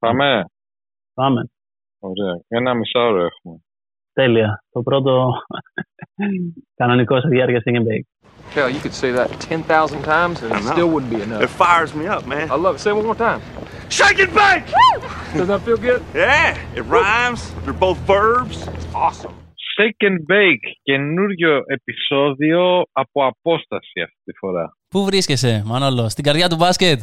Πάμε. 0.00 0.44
Πάμε. 1.14 1.50
Ωραία. 1.98 2.40
Ένα 2.48 2.74
μισάωρο 2.74 3.24
έχουμε. 3.24 3.56
Τέλεια. 4.12 4.62
Το 4.70 4.82
πρώτο 4.82 5.30
κανονικό 6.74 7.20
σε 7.20 7.28
διάρκεια 7.28 7.62
Sing 7.64 7.76
and 7.76 7.86
Bake. 7.86 8.06
Hell, 8.54 8.70
you 8.74 8.80
could 8.80 8.96
say 9.02 9.10
that 9.12 9.28
10,000 9.40 10.02
times 10.02 10.42
and 10.42 10.50
it 10.52 10.64
know. 10.64 10.72
still 10.72 10.90
wouldn't 10.92 11.12
be 11.16 11.22
enough. 11.22 11.42
It 11.42 11.50
fires 11.64 11.92
me 11.94 12.06
up, 12.14 12.22
man. 12.26 12.46
I 12.50 12.56
love 12.64 12.74
it. 12.76 12.80
Say 12.80 12.90
it 12.90 12.96
one 13.00 13.06
more 13.12 13.20
time. 13.28 13.40
Shake 13.98 14.18
and 14.24 14.32
bake! 14.42 14.66
Does 15.38 15.48
that 15.52 15.60
feel 15.66 15.80
good? 15.88 16.00
Yeah, 16.14 16.78
it 16.78 16.84
rhymes. 16.96 17.40
They're 17.62 17.82
both 17.88 17.98
verbs. 18.14 18.56
It's 18.76 18.88
awesome. 19.04 19.34
Shake 19.74 20.00
and 20.08 20.18
Bake. 20.26 20.66
Καινούριο 20.82 21.62
επεισόδιο 21.66 22.82
από 22.92 23.26
απόσταση 23.26 24.00
αυτή 24.02 24.22
τη 24.24 24.32
φορά. 24.38 24.76
Πού 24.88 25.04
βρίσκεσαι, 25.04 25.62
Μανώλο, 25.66 26.08
στην 26.08 26.24
καρδιά 26.24 26.48
του 26.48 26.56
μπάσκετ. 26.56 27.00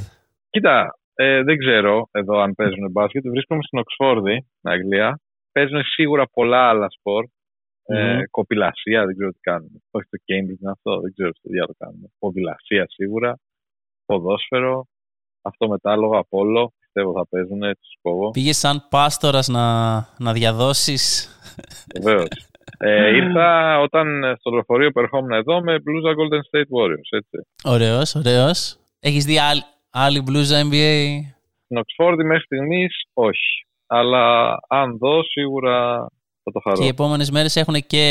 Κοίτα, 0.50 0.98
ε, 1.20 1.44
δεν 1.44 1.58
ξέρω 1.58 2.08
εδώ 2.12 2.36
αν 2.40 2.54
παίζουν 2.56 2.92
μπάσκετ. 2.92 3.24
Βρίσκομαι 3.28 3.62
στην 3.64 3.80
Οξφόρδη, 3.80 4.36
στην 4.58 4.70
Αγγλία. 4.72 5.20
Παίζουν 5.52 5.84
σίγουρα 5.84 6.24
πολλά 6.34 6.70
άλλα 6.70 6.88
σπορ. 6.90 7.26
Ε, 7.90 8.14
Μμμ. 8.14 8.22
κοπηλασία, 8.32 9.06
δεν 9.06 9.16
ξέρω 9.18 9.32
τι 9.32 9.40
κάνουν. 9.40 9.84
Όχι 9.92 10.08
το 10.10 10.18
Cambridge 10.28 10.62
είναι 10.62 10.72
αυτό, 10.72 11.00
δεν 11.00 11.12
ξέρω 11.16 11.32
τι 11.32 11.50
διάλογο 11.50 11.74
κάνουν. 11.78 12.12
Ποδηλασία 12.20 12.86
σίγουρα. 12.88 13.38
Ποδόσφαιρο. 14.06 14.86
Αυτό 15.42 15.68
μετάλογο, 15.68 16.18
Απόλο. 16.18 16.74
Πιστεύω 16.80 17.14
θα 17.14 17.28
παίζουν, 17.30 17.64
έτσι 17.64 17.84
σου 17.92 18.00
κόβω. 18.02 18.30
Πήγες 18.30 18.58
σαν 18.58 18.88
πάστορας 18.90 19.48
να, 19.48 19.96
να 20.20 20.34
διαδώσεις; 20.34 21.30
Βεβαίως. 22.04 22.28
ε, 22.78 23.10
ήρθα 23.20 23.80
όταν 23.80 24.24
ε, 24.24 24.36
στο 24.40 24.52
λεωφορείο 24.52 24.92
που 24.92 25.00
ερχόμουν 25.00 25.32
εδώ 25.32 25.62
με 25.62 25.80
μπλούζα 25.80 26.10
Golden 26.12 26.58
State 26.58 26.70
Warriors, 26.80 27.10
έτσι. 27.18 27.48
Ωραίος, 27.64 28.16
ωραίος. 28.16 28.80
Έχεις 29.00 29.26
δει 29.26 29.40
άλλη, 29.40 29.62
άλλη 30.04 30.22
μπλούζα 30.22 30.62
NBA. 30.68 30.96
Στην 31.64 31.78
Οξφόρδη 31.78 32.24
μέχρι 32.24 32.44
στιγμής 32.44 32.94
όχι. 33.14 33.66
Αλλά 33.88 34.56
αν 34.68 34.98
δω, 34.98 35.24
σίγουρα 35.24 36.08
θα 36.44 36.52
το 36.52 36.60
χαρώ. 36.60 36.78
Και 36.78 36.86
οι 36.86 36.88
επόμενες 36.88 37.32
μέρες 37.32 37.56
έχουν 37.56 37.76
και 37.88 38.06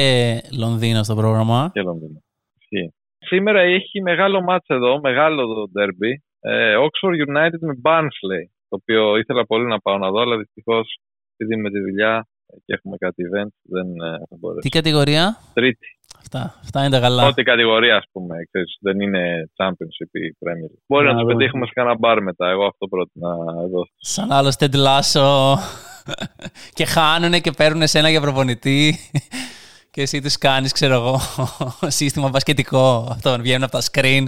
Λονδίνο 0.58 1.02
στο 1.02 1.14
πρόγραμμα. 1.14 1.70
Και 1.72 1.80
Λονδίνο. 1.80 2.22
Ισχύει. 2.60 2.94
Σήμερα 3.18 3.60
έχει 3.60 4.02
μεγάλο 4.02 4.42
μάτς 4.42 4.66
εδώ, 4.68 5.00
μεγάλο 5.00 5.46
το 5.46 5.80
derby. 5.80 6.12
Ε, 6.40 6.74
Oxford 6.86 7.14
United 7.28 7.58
με 7.60 7.80
Barnsley. 7.82 8.44
Το 8.68 8.76
οποίο 8.80 9.16
ήθελα 9.16 9.46
πολύ 9.46 9.66
να 9.66 9.78
πάω 9.78 9.98
να 9.98 10.10
δω, 10.10 10.20
αλλά 10.20 10.36
δυστυχώς 10.36 10.98
επειδή 11.36 11.60
με 11.62 11.70
τη 11.70 11.80
δουλειά 11.80 12.26
και 12.64 12.74
έχουμε 12.74 12.96
κάτι 12.96 13.22
event 13.28 13.52
δεν 13.62 13.86
ε, 13.86 14.18
θα 14.28 14.36
μπορέσω. 14.38 14.60
Τι 14.60 14.68
κατηγορία; 14.68 15.36
Τρίτη. 15.54 15.95
Αυτά, 16.20 16.54
αυτά 16.62 16.80
είναι 16.80 16.90
τα 16.90 17.00
καλά. 17.00 17.26
Ό,τι 17.26 17.42
κατηγορία, 17.42 17.96
ας 17.96 18.04
πούμε. 18.12 18.34
Ξέρεις, 18.50 18.76
δεν 18.80 19.00
είναι 19.00 19.50
Championship 19.56 20.10
ή 20.12 20.36
Premier. 20.44 20.70
League. 20.72 20.84
Μπορεί 20.86 21.06
Να 21.06 21.12
να 21.12 21.18
του 21.20 21.26
δω. 21.26 21.36
πετύχουμε 21.36 21.66
σε 21.66 21.72
κανένα 21.74 21.96
μπαρ 21.98 22.22
μετά. 22.22 22.48
Εγώ 22.50 22.64
αυτό 22.66 22.86
πρότεινα 22.88 23.28
εδώ. 23.64 23.82
Σαν 23.96 24.32
άλλος 24.32 24.56
τεντλάσο. 24.56 25.56
και 26.76 26.84
χάνουνε 26.84 27.40
και 27.40 27.50
παίρνουν 27.50 27.86
σένα 27.86 28.08
για 28.08 28.20
προπονητή. 28.20 28.94
και 29.92 30.02
εσύ 30.02 30.20
του 30.22 30.28
κάνεις, 30.40 30.72
ξέρω 30.72 30.94
εγώ, 30.94 31.18
σύστημα 31.98 32.28
μπασκετικό. 32.28 33.08
Αυτό 33.10 33.36
βγαίνουν 33.40 33.62
από 33.62 33.72
τα 33.72 33.82
screen. 33.92 34.24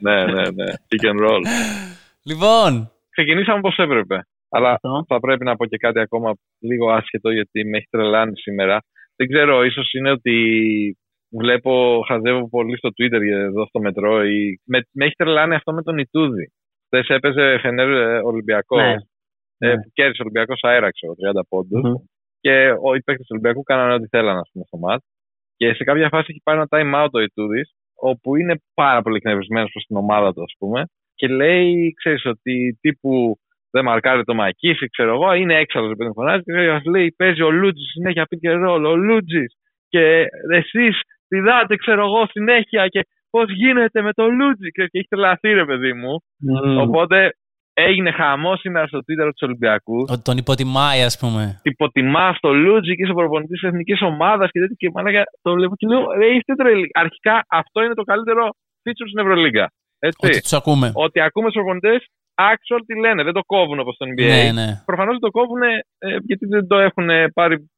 ναι, 0.00 0.24
ναι, 0.24 0.42
ναι. 0.50 0.64
Pick 0.90 1.04
and 1.10 1.28
roll. 1.28 1.40
λοιπόν, 2.22 2.90
Ξεκινήσαμε 3.10 3.58
όπως 3.58 3.76
έπρεπε. 3.76 4.26
Αλλά 4.50 4.70
Αυτό. 4.70 5.04
θα 5.08 5.20
πρέπει 5.20 5.44
να 5.44 5.56
πω 5.56 5.66
και 5.66 5.76
κάτι 5.76 6.00
ακόμα 6.00 6.34
λίγο 6.60 6.90
άσχετο 6.92 7.30
γιατί 7.30 7.64
με 7.64 7.76
έχει 7.76 7.86
τρελάνει 7.90 8.36
σήμερα. 8.36 8.82
Δεν 9.16 9.28
ξέρω, 9.28 9.64
ίσως 9.64 9.92
είναι 9.92 10.10
ότι 10.10 10.36
βλέπω, 11.30 12.04
χαζεύω 12.06 12.48
πολύ 12.48 12.76
στο 12.76 12.88
Twitter 12.88 13.20
εδώ 13.30 13.66
στο 13.66 13.80
μετρό. 13.80 14.24
Ή... 14.24 14.60
Με, 14.64 14.80
με 14.92 15.04
έχει 15.04 15.14
τρελάνει 15.14 15.54
αυτό 15.54 15.72
με 15.72 15.82
τον 15.82 15.98
Ιτούδη. 15.98 16.52
Χθες 16.86 17.08
έπαιζε 17.08 17.58
Φενέρ 17.60 17.90
ε, 17.90 18.18
Ολυμπιακός. 18.24 18.80
Ναι. 18.80 18.94
Ε, 19.58 19.74
Ναι. 19.74 19.82
που 19.82 19.90
κέρδισε 19.92 20.22
ο 20.22 20.24
Ολυμπιακός 20.24 20.60
αέρα, 20.62 20.90
ξέρω, 20.90 21.12
30 21.34 21.40
πόντους. 21.48 21.82
Μμμ. 21.82 21.94
Και 22.40 22.70
ο, 22.82 22.94
οι 22.94 23.02
παίκτες 23.02 23.26
του 23.26 23.32
Ολυμπιακού 23.36 23.62
κάνανε 23.62 23.94
ό,τι 23.94 24.06
θέλανε 24.08 24.38
ας 24.38 24.50
πούμε, 24.52 24.64
στο 24.66 24.76
μάτς. 24.78 25.04
Και 25.56 25.74
σε 25.74 25.84
κάποια 25.84 26.08
φάση 26.08 26.26
έχει 26.28 26.40
πάρει 26.42 26.58
ένα 26.58 26.68
time 26.70 27.04
out 27.04 27.10
ο 27.12 27.20
Ιτούδης, 27.20 27.74
όπου 27.94 28.36
είναι 28.36 28.60
πάρα 28.74 29.02
πολύ 29.02 29.16
εκνευρισμένος 29.16 29.70
προς 29.72 29.84
την 29.84 29.96
ομάδα 29.96 30.32
του, 30.32 30.42
ας 30.42 30.54
πούμε. 30.58 30.84
Και 31.14 31.28
λέει, 31.28 31.92
ξέρεις, 31.96 32.24
ότι 32.24 32.78
τύπου 32.80 33.38
δεν 33.74 33.84
μαρκάρει 33.84 34.24
το 34.24 34.34
Μακίση, 34.34 34.86
ξέρω 34.86 35.12
εγώ, 35.14 35.32
είναι 35.32 35.54
έξαλλος 35.54 35.90
επειδή 35.90 36.10
φωνάζει. 36.14 36.42
Και 36.42 36.70
μας 36.74 36.84
λέει, 36.84 37.14
παίζει 37.18 37.42
ο 37.42 37.50
Λούτζης 37.50 37.90
συνέχεια 37.90 38.26
pick 38.30 38.42
and 38.50 38.60
roll, 38.64 38.82
ο 38.92 38.96
Λούτζης. 38.96 39.50
Και 39.88 40.04
εσείς 40.60 41.00
πηδάτε, 41.28 41.76
ξέρω 41.76 42.02
εγώ, 42.08 42.26
συνέχεια. 42.30 42.88
Και 42.88 43.00
πώς 43.30 43.46
γίνεται 43.60 44.02
με 44.02 44.12
το 44.12 44.24
Λούτζη. 44.30 44.68
Και 44.70 44.82
έχει 44.82 45.08
τρελαθεί, 45.08 45.52
ρε 45.52 45.64
παιδί 45.64 45.92
μου. 45.92 46.12
Μμμ. 46.38 46.78
Οπότε 46.78 47.30
έγινε 47.72 48.10
χαμός 48.10 48.60
σήμερα 48.60 48.86
στο 48.86 48.98
Twitter 48.98 49.28
του 49.28 49.46
Ολυμπιακού 49.48 49.98
ότι 50.14 50.22
τον 50.22 50.36
υποτιμάει, 50.36 51.02
ας 51.02 51.18
πούμε. 51.18 51.60
υποτιμά 51.62 52.32
στο 52.38 52.52
Λούτζι 52.52 52.94
και 52.96 53.02
είσαι 53.02 53.12
προπονητής 53.12 53.60
της 53.60 53.68
εθνικής 53.68 54.02
ομάδας 54.02 54.50
και 54.50 54.60
τέτοια. 54.60 54.76
Και 54.78 54.90
μαλάκα 54.94 55.22
το 55.42 55.52
βλέπω 55.52 55.74
και 55.76 55.86
λέω: 55.86 56.02
Ρε, 56.18 56.26
είστε 56.26 56.54
τρελοί. 56.54 56.88
Αρχικά 56.92 57.44
αυτό 57.48 57.82
είναι 57.82 57.94
το 57.94 58.02
καλύτερο 58.02 58.42
feature 58.82 59.08
στην 59.10 59.18
Ευρωλίγκα. 59.18 59.70
Έτσι. 59.98 60.26
Ότι 60.26 60.40
τους 60.40 60.52
ακούμε. 60.52 60.92
Ότι 60.94 61.20
ακούμε 61.20 61.46
του 61.48 61.52
προπονητές 61.52 62.00
actual 62.34 62.80
τι 62.86 62.98
λένε. 63.00 63.22
Δεν 63.22 63.32
το 63.32 63.40
κόβουν 63.46 63.78
όπως 63.78 63.94
στο 63.94 64.06
NBA. 64.06 64.26
Ναι, 64.26 64.52
ναι. 64.52 64.82
Προφανώς 64.84 65.12
δεν 65.12 65.30
το 65.30 65.30
κόβουν 65.30 65.62
ε, 65.62 66.16
γιατί 66.26 66.46
δεν 66.46 66.66
το 66.66 66.76
έχουν 66.78 67.08
πάρει. 67.34 67.70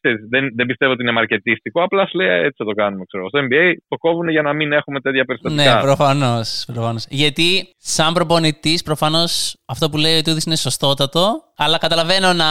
ξέρεις, 0.00 0.20
Δεν, 0.30 0.50
δεν 0.54 0.66
πιστεύω 0.66 0.92
ότι 0.92 1.02
είναι 1.02 1.12
μαρκετίστικο. 1.12 1.82
Απλά 1.82 2.06
σου 2.06 2.16
λέει 2.18 2.28
«Ε, 2.28 2.38
έτσι 2.38 2.54
θα 2.58 2.64
το 2.64 2.72
κάνουμε. 2.72 3.04
Ξέρω. 3.04 3.28
Στο 3.28 3.38
NBA 3.46 3.72
το 3.88 3.96
κόβουν 3.96 4.28
για 4.28 4.42
να 4.42 4.52
μην 4.52 4.72
έχουμε 4.72 5.00
τέτοια 5.00 5.24
περιστατικά. 5.24 5.74
Ναι, 5.74 5.80
προφανώς. 5.80 6.64
Προφανώς. 6.72 7.06
Γιατί, 7.10 7.68
σαν 7.76 8.12
προπονητής, 8.12 8.82
προφανώς 8.82 9.56
αυτό 9.66 9.90
που 9.90 9.96
λέει 9.96 10.18
ο 10.18 10.22
Τούδης 10.22 10.44
είναι 10.44 10.56
σωστότατο, 10.56 11.42
αλλά 11.56 11.78
καταλαβαίνω 11.78 12.32
να. 12.32 12.44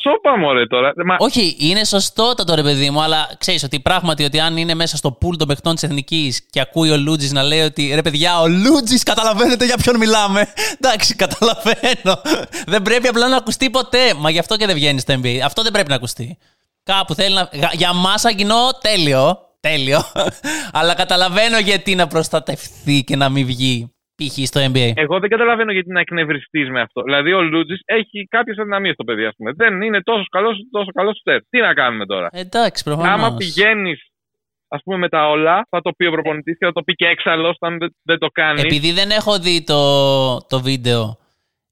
Σώπα 0.00 0.38
μωρέ 0.38 0.66
τώρα. 0.66 0.92
Μα, 1.06 1.16
Όχι, 1.18 1.56
είναι 1.58 1.84
σωστότατο 1.84 2.54
ρε 2.54 2.62
παιδί 2.62 2.90
μου, 2.90 3.02
αλλά 3.02 3.28
ξέρεις 3.38 3.62
ότι 3.62 3.80
πράγματι 3.80 4.24
ότι 4.24 4.40
αν 4.40 4.56
είναι 4.56 4.74
μέσα 4.74 4.96
στο 4.96 5.12
πουλ 5.12 5.36
των 5.36 5.48
παιχτών 5.48 5.74
της 5.74 5.82
Εθνικής 5.82 6.46
και 6.50 6.60
ακούει 6.60 6.90
ο 6.90 6.96
Λούτζης 6.96 7.32
να 7.32 7.42
λέει 7.42 7.60
ότι 7.60 7.90
ρε 7.94 8.02
παιδιά, 8.02 8.40
ο 8.40 8.48
Λούτζης 8.48 9.02
καταλαβαίνετε 9.02 9.64
για 9.64 9.76
ποιον 9.76 9.96
μιλάμε. 9.96 10.46
Εντάξει, 10.80 11.14
καταλαβαίνω. 11.14 12.20
δεν 12.66 12.82
πρέπει 12.82 13.08
απλά 13.08 13.28
να 13.28 13.36
ακουστεί 13.36 13.70
ποτέ. 13.70 14.14
Μα 14.16 14.30
γι' 14.30 14.38
αυτό 14.38 14.56
και 14.56 14.66
δεν 14.66 14.74
βγαίνει 14.74 15.00
στο 15.00 15.14
NBA. 15.22 15.38
Αυτό 15.44 15.62
δεν 15.62 15.72
πρέπει 15.72 15.88
να 15.88 15.94
ακουστεί. 15.94 16.38
Κάπου 16.82 17.14
θέλει 17.14 17.34
να. 17.34 17.48
γα- 17.52 17.72
Για 17.74 17.92
μας, 17.92 18.20
σαν 18.20 18.34
κοινό, 18.34 18.68
τέλειο. 18.80 19.38
Τέλειο. 19.60 20.02
αλλά 20.72 20.94
καταλαβαίνω 20.94 21.58
γιατί 21.58 21.94
να 21.94 22.06
προστατευτεί 22.06 23.04
και 23.06 23.16
να 23.16 23.28
μην 23.28 23.46
βγει 23.46 23.92
π.χ. 24.20 24.36
στο 24.44 24.60
NBA. 24.70 24.92
Εγώ 24.94 25.18
δεν 25.18 25.30
καταλαβαίνω 25.30 25.72
γιατί 25.72 25.90
να 25.92 26.00
εκνευριστείς 26.00 26.70
με 26.70 26.80
αυτό. 26.80 27.02
Δηλαδή, 27.02 27.32
ο 27.32 27.42
Λούτζης 27.42 27.80
έχει 27.84 28.26
κάποιες 28.30 28.58
αδυναμίες 28.58 28.94
στο 28.94 29.04
παιδί, 29.04 29.24
ας 29.24 29.34
πούμε. 29.36 29.52
Δεν 29.52 29.82
είναι 29.82 30.00
τόσο 30.02 30.24
καλός 30.30 30.56
τόσο 30.70 30.90
καλός 30.92 31.18
στέρ. 31.18 31.40
Τι 31.50 31.58
να 31.60 31.74
κάνουμε 31.74 32.06
τώρα; 32.06 32.28
Εντάξει, 32.32 32.84
προφανώς. 32.84 33.12
Άμα 33.12 33.36
πηγαίνεις, 33.36 34.00
ας 34.68 34.80
πούμε, 34.84 34.96
με 34.96 35.08
τα 35.08 35.28
όλα, 35.28 35.66
θα 35.70 35.80
το 35.80 35.90
πει 35.96 36.06
ο 36.06 36.10
προπονητής 36.10 36.58
και 36.58 36.66
θα 36.66 36.72
το 36.72 36.82
πει 36.82 36.94
και 36.94 37.06
έξαλλος, 37.06 37.56
αν 37.60 37.78
δεν, 37.78 37.96
δεν 38.02 38.18
το 38.18 38.28
κάνεις. 38.28 38.62
Επειδή 38.62 38.92
δεν 38.92 39.10
έχω 39.10 39.38
δει 39.38 39.64
το, 39.64 39.82
το 40.48 40.60
βίντεο, 40.60 41.18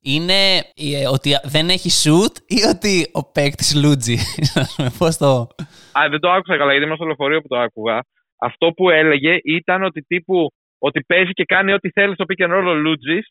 είναι 0.03 0.41
ε, 0.75 1.07
ότι 1.13 1.31
δεν 1.45 1.69
έχει 1.69 1.91
shoot 2.03 2.35
ή 2.47 2.59
ότι 2.75 3.11
ο 3.13 3.31
παίκτης 3.33 3.83
Λούτζι. 3.83 4.17
Πώς 4.99 5.17
το. 5.17 5.49
Α, 5.99 6.09
δεν 6.11 6.21
το 6.21 6.31
άκουσα 6.31 6.57
καλά, 6.57 6.71
γιατί 6.71 6.85
ήμουν 6.85 6.97
στο 6.97 7.07
λεωφορείο 7.07 7.41
που 7.41 7.49
το 7.49 7.59
άκουγα. 7.59 8.01
Αυτό 8.41 8.71
που 8.77 8.91
έλεγε 8.91 9.39
ήταν 9.43 9.83
ότι 9.83 10.03
τύπου 10.03 10.53
ότι 10.79 11.01
παίζει 11.07 11.33
και 11.33 11.45
κάνει 11.45 11.73
ό,τι 11.73 11.91
θέλει 11.91 12.15
στο 12.15 12.25
pick 12.29 12.45
and 12.47 12.53
roll 12.59 12.67
ο 12.67 12.75
Λούτζης 12.75 13.27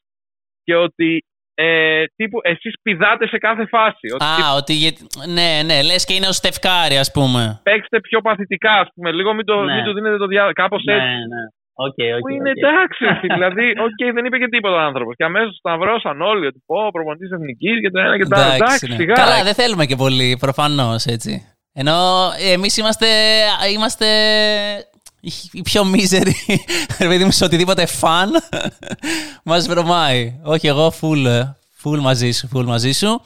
και 0.63 0.75
ότι 0.75 1.25
ε, 1.59 2.03
τύπου 2.15 2.39
εσείς 2.43 2.73
πηδάτε 2.81 3.27
σε 3.27 3.37
κάθε 3.37 3.65
φάση. 3.67 4.07
Ότι 4.13 4.25
τύπου, 4.35 4.47
Α, 4.47 4.55
ότι. 4.55 4.73
γιατί- 4.73 5.07
Ναι, 5.27 5.61
ναι, 5.65 5.81
λες 5.83 6.05
και 6.05 6.13
είναι 6.13 6.27
ο 6.27 6.31
Steph 6.31 6.61
Curry, 6.61 6.97
ας 6.97 7.11
πούμε. 7.11 7.59
παίξτε 7.63 7.99
πιο 7.99 8.21
παθητικά, 8.21 8.73
ας 8.83 8.87
πούμε. 8.93 9.11
Λίγο 9.11 9.33
μην, 9.33 9.45
το, 9.45 9.55
Ναι. 9.63 9.75
μην 9.75 9.83
του 9.83 9.93
δίνετε 9.93 10.17
το 10.17 10.27
διάλογο. 10.27 10.53
Κάπως 10.53 10.83
Ναι, 10.85 10.93
έτσι. 10.93 11.05
ναι. 11.05 11.43
OK, 11.79 11.97
OK. 12.15 12.19
Που 12.21 12.29
είναι 12.29 12.49
οκ. 12.49 12.57
εντάξει, 12.57 13.03
ρε, 13.05 13.33
δηλαδή, 13.35 13.67
οκ, 13.87 14.13
δεν 14.13 14.25
είπε 14.25 14.37
και 14.37 14.47
τίποτα 14.47 14.75
ο 14.75 14.79
άνθρωπος. 14.79 15.15
Και 15.15 15.23
αμέσως 15.23 15.55
σταυρώσαν 15.55 16.21
όλοι 16.21 16.45
ότι 16.45 16.63
πω, 16.65 16.89
προπονητής 16.91 17.31
εθνικής 17.31 17.79
και 17.81 17.89
το 17.89 17.99
ένα 17.99 18.17
και 18.17 18.25
το 18.25 18.35
άλλο. 18.39 18.53
Εντάξει, 18.53 18.87
ναι. 18.87 18.95
σιγά. 18.95 19.13
Καλά, 19.13 19.43
δεν 19.43 19.53
θέλουμε 19.53 19.85
και 19.85 19.95
πολύ, 19.95 20.37
προφανώς 20.39 21.05
έτσι. 21.05 21.31
Ενώ 21.73 21.97
εμείς 22.53 22.77
είμαστε, 22.77 23.07
είμαστε 23.73 24.07
οι- 25.19 25.31
οι 25.51 25.61
πιο 25.61 25.85
μίζεροι, 25.85 26.35
ρε 26.99 27.07
παιδί 27.07 27.23
μου, 27.25 27.31
σε 27.31 27.43
οτιδήποτε 27.43 27.85
φαν 27.85 28.31
μας 29.43 29.67
βρωμάει. 29.67 30.39
Όχι, 30.43 30.67
εγώ 30.67 30.93
full, 31.01 31.25
ε, 31.25 31.43
full 31.83 31.99
μαζί 31.99 32.31
σου, 32.31 32.49
full 32.55 32.63
μαζί 32.65 32.91
σου. 32.91 33.21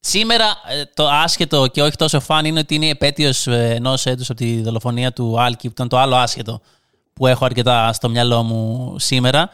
Σήμερα 0.00 0.44
ε, 0.68 0.82
το 0.94 1.08
άσχετο 1.08 1.66
και 1.66 1.82
όχι 1.82 1.96
τόσο 1.96 2.20
φαν 2.20 2.44
είναι 2.44 2.58
ότι 2.58 2.74
είναι 2.74 2.86
η 2.86 2.88
επέτειο 2.88 3.32
ενός 3.46 4.06
έτους 4.06 4.30
από 4.30 4.38
τη 4.38 4.60
δολοφονία 4.62 5.12
του 5.12 5.40
Άλκη, 5.40 5.66
που 5.66 5.72
ήταν 5.72 5.88
το 5.88 5.98
άλλο 5.98 6.16
άσχετο 6.16 6.60
που 7.12 7.26
έχω 7.26 7.44
αρκετά 7.44 7.92
στο 7.92 8.08
μυαλό 8.08 8.42
μου 8.42 8.94
σήμερα. 8.98 9.50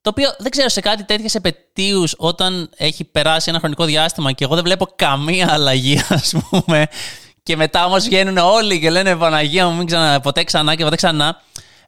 Το 0.00 0.10
οποίο 0.10 0.34
δεν 0.38 0.50
ξέρω 0.50 0.68
σε 0.68 0.80
κάτι 0.80 1.04
τέτοιες 1.04 1.34
επαιτίους 1.34 2.14
όταν 2.18 2.70
έχει 2.76 3.04
περάσει 3.04 3.50
ένα 3.50 3.58
χρονικό 3.58 3.84
διάστημα 3.84 4.32
και 4.32 4.44
εγώ 4.44 4.54
δεν 4.54 4.64
βλέπω 4.64 4.86
καμία 4.96 5.52
αλλαγή, 5.52 6.00
ας 6.08 6.34
πούμε. 6.50 6.86
Και 7.48 7.56
μετά 7.56 7.84
όμως 7.84 8.04
βγαίνουν 8.04 8.36
όλοι 8.36 8.80
και 8.80 8.90
λένε 8.90 9.16
Παναγία 9.16 9.68
μου, 9.68 9.76
μην 9.76 9.86
ξανα, 9.86 10.20
ποτέ 10.20 10.44
ξανά 10.44 10.74
και 10.74 10.84
ποτέ 10.84 10.96
ξανά. 10.96 11.40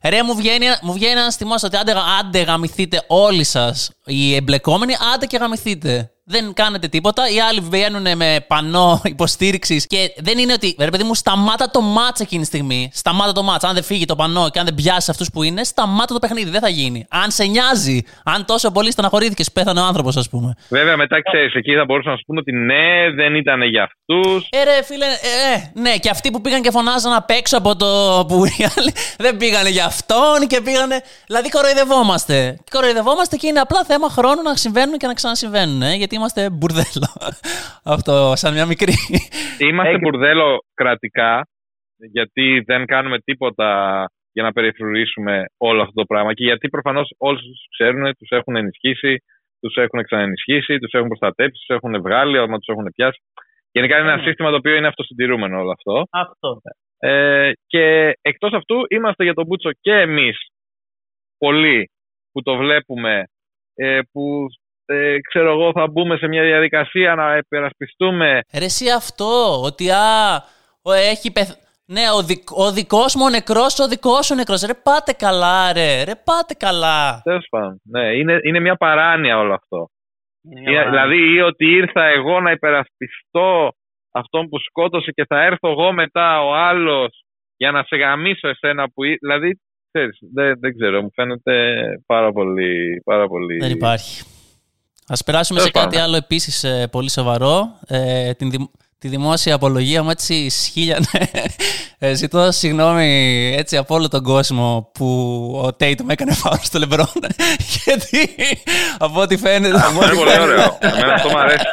Ρε, 0.03 0.23
μου 0.23 0.35
βγαίνει, 0.35 0.65
μου 0.81 0.93
βγαίνει 0.93 1.19
ένας 1.19 1.35
θυμός 1.35 1.63
ότι 1.63 1.77
άντε, 1.77 1.93
άντε 2.19 2.41
γαμηθείτε 2.41 3.03
όλοι 3.07 3.43
σας 3.43 3.91
οι 4.05 4.35
εμπλεκόμενοι, 4.35 4.93
άντε 5.13 5.25
και 5.25 5.37
γαμηθείτε. 5.37 6.11
Δεν 6.31 6.53
κάνετε 6.53 6.87
τίποτα. 6.87 7.29
Οι 7.29 7.39
άλλοι 7.41 7.59
βγαίνουν 7.59 8.17
με 8.17 8.45
πανό 8.47 9.01
υποστήριξης 9.03 9.87
και 9.87 10.13
δεν 10.17 10.37
είναι 10.37 10.53
ότι. 10.53 10.75
Ρε 10.79 10.89
παιδί 10.89 11.03
μου, 11.03 11.15
σταμάτα 11.15 11.69
το 11.69 11.81
μάτς 11.81 12.19
εκείνη 12.19 12.41
τη 12.41 12.47
στιγμή. 12.47 12.89
Σταμάτα 12.93 13.31
το 13.31 13.43
μάτς. 13.43 13.63
Αν 13.63 13.73
δεν 13.73 13.83
φύγει 13.83 14.05
το 14.05 14.15
πανό 14.15 14.49
και 14.49 14.59
αν 14.59 14.65
δεν 14.65 14.75
πιάσει 14.75 15.11
αυτούς 15.11 15.29
που 15.33 15.43
είναι, 15.43 15.63
σταμάτα 15.63 16.13
το 16.13 16.19
παιχνίδι. 16.19 16.49
Δεν 16.49 16.61
θα 16.61 16.69
γίνει. 16.69 17.05
Αν 17.09 17.31
σε 17.31 17.43
νοιάζει, 17.43 18.01
αν 18.23 18.45
τόσο 18.45 18.71
πολύ 18.71 18.91
στεναχωρήθηκες, 18.91 19.51
πέθανε 19.51 19.79
ο 19.79 19.83
άνθρωπος, 19.83 20.17
ας 20.17 20.29
πούμε. 20.29 20.53
Βέβαια, 20.69 20.97
μετά 20.97 21.21
ξέρεις, 21.21 21.53
εκεί 21.53 21.75
θα 21.75 21.85
μπορούσαν 21.85 22.11
να 22.11 22.17
σου 22.17 22.23
πούνε 22.25 22.39
ότι 22.39 22.51
ναι, 22.51 23.11
δεν 23.15 23.35
ήταν 23.35 23.61
για 23.61 23.83
αυτούς. 23.83 24.47
Ε, 24.49 24.63
ρε, 24.63 24.83
φίλε, 24.83 25.05
ε, 25.05 25.53
ε, 25.53 25.71
ναι, 25.81 25.95
και 25.97 26.09
αυτοί 26.09 26.31
που 26.31 26.41
πήγαν 26.41 26.61
και 26.61 26.71
φωνάζαν 26.71 27.13
απ' 27.13 27.29
έξω 27.29 27.57
από 27.57 27.75
το. 27.75 27.85
που 28.27 28.45
οι 28.45 28.65
άλλοι 28.77 28.93
δεν 29.17 29.37
πήγανε 29.37 29.69
για 29.69 29.85
αυτόν 29.85 30.47
και 30.47 30.61
πήγανε. 30.61 31.01
Δηλαδή, 31.25 31.49
κοροϊδευόμαστε. 31.49 32.57
Κοροϊδευόμαστε 32.71 33.35
και 33.35 33.47
είναι 33.47 33.59
απλά 33.59 33.83
θέμα 33.83 34.09
χρόνου 34.09 34.41
να 34.41 34.55
συμβαίνουν 34.55 34.97
και 34.97 35.07
να 35.07 35.13
ξανασυμβαίνουν. 35.13 35.81
Ε, 35.81 35.95
γιατί 35.95 36.15
είμαστε 36.21 36.49
μπουρδέλο. 36.49 37.09
Αυτό, 37.95 38.33
σαν 38.35 38.53
μια 38.53 38.65
μικρή. 38.65 38.93
Είμαστε 39.59 39.97
μπουρδέλο 39.97 40.63
κρατικά, 40.73 41.47
γιατί 41.97 42.63
δεν 42.65 42.85
κάνουμε 42.85 43.19
τίποτα 43.19 43.69
για 44.31 44.43
να 44.43 44.51
περιφρουρήσουμε 44.51 45.45
όλο 45.57 45.81
αυτό 45.81 45.93
το 45.93 46.05
πράγμα. 46.05 46.33
Και 46.33 46.43
γιατί 46.43 46.69
προφανώς 46.69 47.13
όλους 47.17 47.41
τους 47.41 47.67
ξέρουν, 47.77 48.03
τους 48.17 48.29
έχουν 48.29 48.55
ενισχύσει, 48.55 49.23
τους 49.59 49.75
έχουν 49.75 50.03
ξαναενισχύσει, 50.03 50.77
τους 50.77 50.91
έχουν 50.91 51.07
προστατέψει, 51.07 51.63
τους 51.67 51.75
έχουν 51.75 52.01
βγάλει, 52.01 52.37
άμα 52.37 52.57
τους 52.57 52.67
έχουν 52.67 52.91
πιάσει. 52.95 53.21
Γενικά 53.71 53.97
είναι 53.97 54.07
ένα 54.07 54.17
Ναι. 54.17 54.23
σύστημα 54.23 54.49
το 54.49 54.55
οποίο 54.55 54.75
είναι 54.75 54.87
αυτοσυντηρούμενο 54.87 55.59
όλο 55.59 55.71
αυτό. 55.71 56.03
Αυτό. 56.09 56.61
Ε, 56.97 57.51
και 57.67 58.13
εκτός 58.21 58.51
αυτού 58.53 58.75
είμαστε 58.89 59.23
για 59.23 59.33
τον 59.33 59.45
Μπούτσο 59.45 59.69
και 59.81 59.91
εμείς 59.93 60.37
πολλοί 61.37 61.89
που 62.31 62.41
το 62.41 62.55
βλέπουμε 62.57 63.23
ε, 63.75 63.99
που 64.11 64.45
ε, 64.85 65.17
ξέρω 65.29 65.51
εγώ 65.51 65.71
θα 65.71 65.87
μπούμε 65.87 66.17
σε 66.17 66.27
μια 66.27 66.43
διαδικασία 66.43 67.15
να 67.15 67.37
υπερασπιστούμε 67.37 68.39
Ρε 68.57 68.65
εσύ 68.65 68.89
αυτό, 68.89 69.61
ότι 69.63 69.89
α, 69.89 70.35
ο, 70.81 70.91
έχει 70.91 71.31
πεθ... 71.31 71.49
Ναι, 71.85 72.01
ο, 72.17 72.23
δικ, 72.23 72.51
ο 72.51 72.71
δικός 72.71 73.15
μου 73.15 73.23
ο 73.25 73.29
νεκρός, 73.29 73.79
ο 73.79 73.87
δικός 73.87 74.25
σου 74.25 74.35
νεκρός. 74.35 74.61
Ρε 74.61 74.73
πάτε 74.73 75.11
καλά 75.13 75.73
ρε, 75.73 76.03
ρε 76.03 76.15
πάτε 76.23 76.53
καλά. 76.53 77.21
τέλος 77.23 77.45
πάντων 77.49 77.81
ναι, 77.83 78.05
είναι, 78.17 78.39
είναι 78.43 78.59
μια 78.59 78.75
παράνοια 78.75 79.37
όλο 79.37 79.53
αυτό 79.53 79.87
Είναι 80.43 80.59
Ή- 80.59 80.63
μια 80.63 80.79
παρά- 80.83 80.89
δηλαδή 80.89 81.33
ή 81.33 81.39
ότι 81.41 81.65
ήρθα 81.65 82.03
εγώ 82.05 82.39
να 82.41 82.51
υπερασπιστώ 82.51 83.69
αυτόν 84.11 84.49
που 84.49 84.59
σκότωσε 84.59 85.11
και 85.11 85.25
θα 85.27 85.43
έρθω 85.43 85.69
εγώ 85.69 85.91
μετά 85.91 86.41
ο 86.43 86.53
άλλος 86.53 87.23
για 87.57 87.71
να 87.71 87.83
σε 87.83 87.95
γαμίσω 87.95 88.47
εσένα 88.47 88.89
που 88.93 89.03
εί- 89.03 89.17
δηλαδή 89.19 89.59
ξέρεις, 89.91 90.17
δεν, 90.33 90.59
δεν 90.59 90.77
ξέρω 90.77 91.01
μου 91.01 91.11
φαίνεται 91.13 91.81
πάρα 92.05 92.31
πολύ, 92.31 93.01
πάρα 93.05 93.27
πολύ... 93.27 93.57
Δεν 93.57 93.71
υπάρχει. 93.71 94.23
Ας 95.11 95.23
περάσουμε 95.23 95.59
Τέλος 95.59 95.73
σε 95.75 95.79
κάτι 95.79 95.95
πάντων. 95.95 96.07
άλλο 96.09 96.15
επίσης 96.17 96.63
ε, 96.63 96.87
πολύ 96.91 97.09
σοβαρό. 97.11 97.69
Ε, 97.87 98.33
την, 98.33 98.49
δημ- 98.49 98.69
τη 98.99 99.07
δημόσια 99.07 99.55
απολογία 99.55 100.03
μου 100.03 100.09
έτσι 100.09 100.49
σχήλιανε. 100.49 101.05
Ε, 102.03 102.13
ζητώ 102.13 102.51
συγγνώμη 102.51 103.07
έτσι 103.57 103.77
από 103.77 103.95
όλο 103.95 104.07
τον 104.07 104.23
κόσμο 104.23 104.89
που 104.93 105.05
ο 105.63 105.73
Τέιτ 105.73 106.01
με 106.01 106.13
έκανε 106.13 106.33
φάουλ 106.33 106.55
στο 106.61 106.79
Λεμπρόν. 106.79 107.07
Γιατί 107.83 108.29
από 108.97 109.21
ό,τι 109.21 109.37
φαίνεται. 109.37 109.67
Είναι 109.67 110.07
πολύ 110.15 110.39
ωραίο. 110.39 110.77
Εμένα 110.79 111.13
αυτό 111.13 111.29
μου 111.29 111.37
αρέσει. 111.39 111.63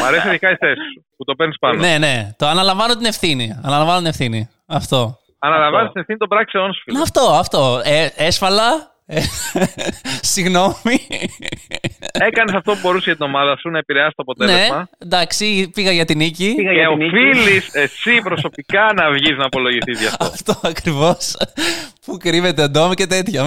Μ' 0.00 0.04
αρέσει 0.04 0.28
ειδικά 0.28 0.50
η 0.50 0.56
θέση 0.56 0.74
σου 0.94 1.04
που 1.16 1.24
το 1.24 1.34
παίρνεις 1.34 1.58
πάνω. 1.58 1.78
ναι, 1.80 1.98
ναι. 1.98 2.30
Το 2.36 2.46
αναλαμβάνω 2.46 2.96
την 2.96 3.04
ευθύνη. 3.06 3.56
Αναλαμβάνω 3.62 3.98
την 3.98 4.06
ευθύνη. 4.06 4.48
Αυτό. 4.66 5.18
Αναλαμβάνεις 5.38 5.90
την 5.92 6.00
ευθύνη 6.00 6.18
των 6.18 6.28
πράξεών 6.28 6.72
σου. 6.74 6.80
φίλε. 6.84 6.96
Να, 6.96 7.02
αυτό, 7.02 7.20
αυτό. 7.20 7.80
Ε, 7.84 8.08
έσφαλα. 8.16 8.96
Ε, 9.10 9.20
συγγνώμη. 10.32 10.96
Έκανες 12.12 12.54
αυτό 12.54 12.72
που 12.72 12.78
μπορούσε 12.82 13.04
για 13.04 13.16
την 13.16 13.24
ομάδα 13.24 13.56
σου 13.58 13.68
να 13.70 13.78
επηρεάσει 13.78 14.14
το 14.16 14.22
ναι, 14.26 14.44
αποτέλεσμα. 14.44 14.88
εντάξει, 14.98 15.70
πήγα 15.74 15.90
για 15.92 16.04
την 16.04 16.16
νίκη. 16.16 16.52
Πήγα 16.56 16.70
Και 16.72 16.78
για 16.78 16.88
την 16.88 16.96
νίκη. 16.96 17.16
οφείλεις 17.16 17.74
εσύ 17.74 18.20
προσωπικά 18.22 18.92
να 18.94 19.10
βγεις 19.10 19.36
να 19.36 19.44
απολογηθείς 19.44 20.00
γι' 20.00 20.06
αυτό. 20.06 20.24
Αυτό 20.24 20.60
ακριβώς. 20.62 21.36
Πού 22.06 22.16
κρύβεται 22.16 22.62
ο 22.62 22.68
Ντόμ 22.68 22.92
και 22.92 23.06
τέτοια. 23.06 23.42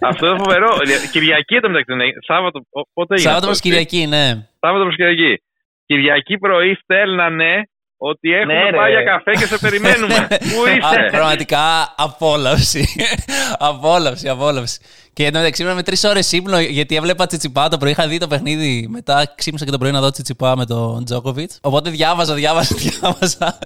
αυτό 0.00 0.26
είναι 0.26 0.38
φοβερό. 0.38 0.68
Κυριακή 1.12 1.60
το 1.60 1.68
μεταξύ. 1.68 1.94
ναι. 1.94 2.04
Σάββατο. 2.26 2.58
ο- 2.70 2.88
Πότε 2.92 3.14
έγινε. 3.14 3.30
Σάββατο 3.30 3.36
αυτό, 3.36 3.46
προς 3.46 3.60
Κυριακή, 3.60 4.06
ναι. 4.06 4.26
Σάββατο 4.60 4.84
προ 4.84 4.94
Κυριακή. 4.94 5.42
Κυριακή 5.86 6.38
πρωί 6.38 6.78
στέλνανε 6.82 7.68
ότι 7.96 8.32
έχουμε 8.32 8.52
Ναι, 8.54 8.70
ρε. 8.70 8.76
πάει 8.76 8.90
για 8.90 9.02
καφέ 9.02 9.30
και 9.32 9.46
σε 9.46 9.58
περιμένουμε. 9.58 10.26
Πού 10.50 10.62
Α, 10.66 10.70
είσαι; 10.76 11.08
Πραγματικά 11.10 11.94
απόλαυση. 11.96 12.84
απόλαυση, 13.70 14.28
απόλαυση. 14.28 14.78
Και 15.12 15.24
εν 15.24 15.32
τω 15.32 15.38
μεταξύ 15.38 15.62
ήμουν 15.62 15.74
με 15.74 15.82
τρεις 15.82 16.04
ώρες 16.04 16.32
ύπνο 16.32 16.60
γιατί 16.60 16.96
έβλεπα 16.96 17.26
τσιτσιπά 17.26 17.68
το 17.68 17.76
πρωί. 17.78 17.90
Είχα 17.90 18.06
δει 18.08 18.18
το 18.18 18.26
παιχνίδι. 18.26 18.86
Μετά 18.90 19.32
ξύπνησα 19.36 19.64
και 19.64 19.70
το 19.70 19.78
πρωί 19.78 19.90
να 19.90 20.00
δω 20.00 20.10
τσιτσιπά 20.10 20.56
με 20.56 20.66
τον 20.66 21.04
Τζόκοβιτς. 21.04 21.58
Οπότε 21.62 21.90
διάβαζα, 21.90 22.34
διάβαζα, 22.34 22.74
διάβαζα. 22.84 23.58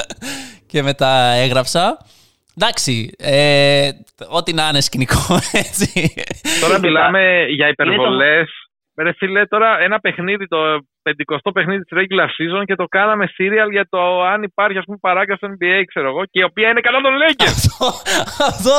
και 0.67 0.83
μετά 0.83 1.09
έγραψα. 1.33 1.99
Εντάξει, 2.57 3.11
ε, 3.19 3.89
ό,τι 4.29 4.53
να 4.53 4.69
είναι 4.69 4.81
σκηνικό, 4.81 5.35
έτσι. 5.53 6.15
Τώρα 6.61 6.77
Είναι 6.77 6.89
μιλάμε 6.89 7.21
για 7.49 7.65
Είναι 7.67 7.69
υπερβολές. 7.71 8.49
Ρε 9.03 9.13
φίλε, 9.13 9.47
τώρα 9.47 9.79
ένα 9.81 10.01
παιχνίδι, 10.01 10.47
το 10.49 10.59
50ο 11.19 11.51
παιχνίδι 11.53 11.83
της 11.83 11.99
regular 12.01 12.31
season 12.37 12.63
και 12.65 12.75
το 12.75 12.85
κάναμε 12.85 13.25
serial 13.37 13.71
για 13.71 13.87
το 13.89 14.23
αν 14.23 14.43
υπάρχει 14.43 14.79
ας 14.79 14.85
πούμε 14.85 14.99
παράγκαση 15.01 15.39
στο 15.43 15.49
NBA, 15.55 15.79
ξέρω 15.87 16.09
εγώ, 16.09 16.23
και 16.25 16.41
η 16.41 16.43
οποία 16.43 16.69
είναι 16.71 16.81
καλά 16.81 17.01
των 17.01 17.15
Lakers. 17.23 17.61
αυτό, 17.71 17.87
αυτό, 18.51 18.77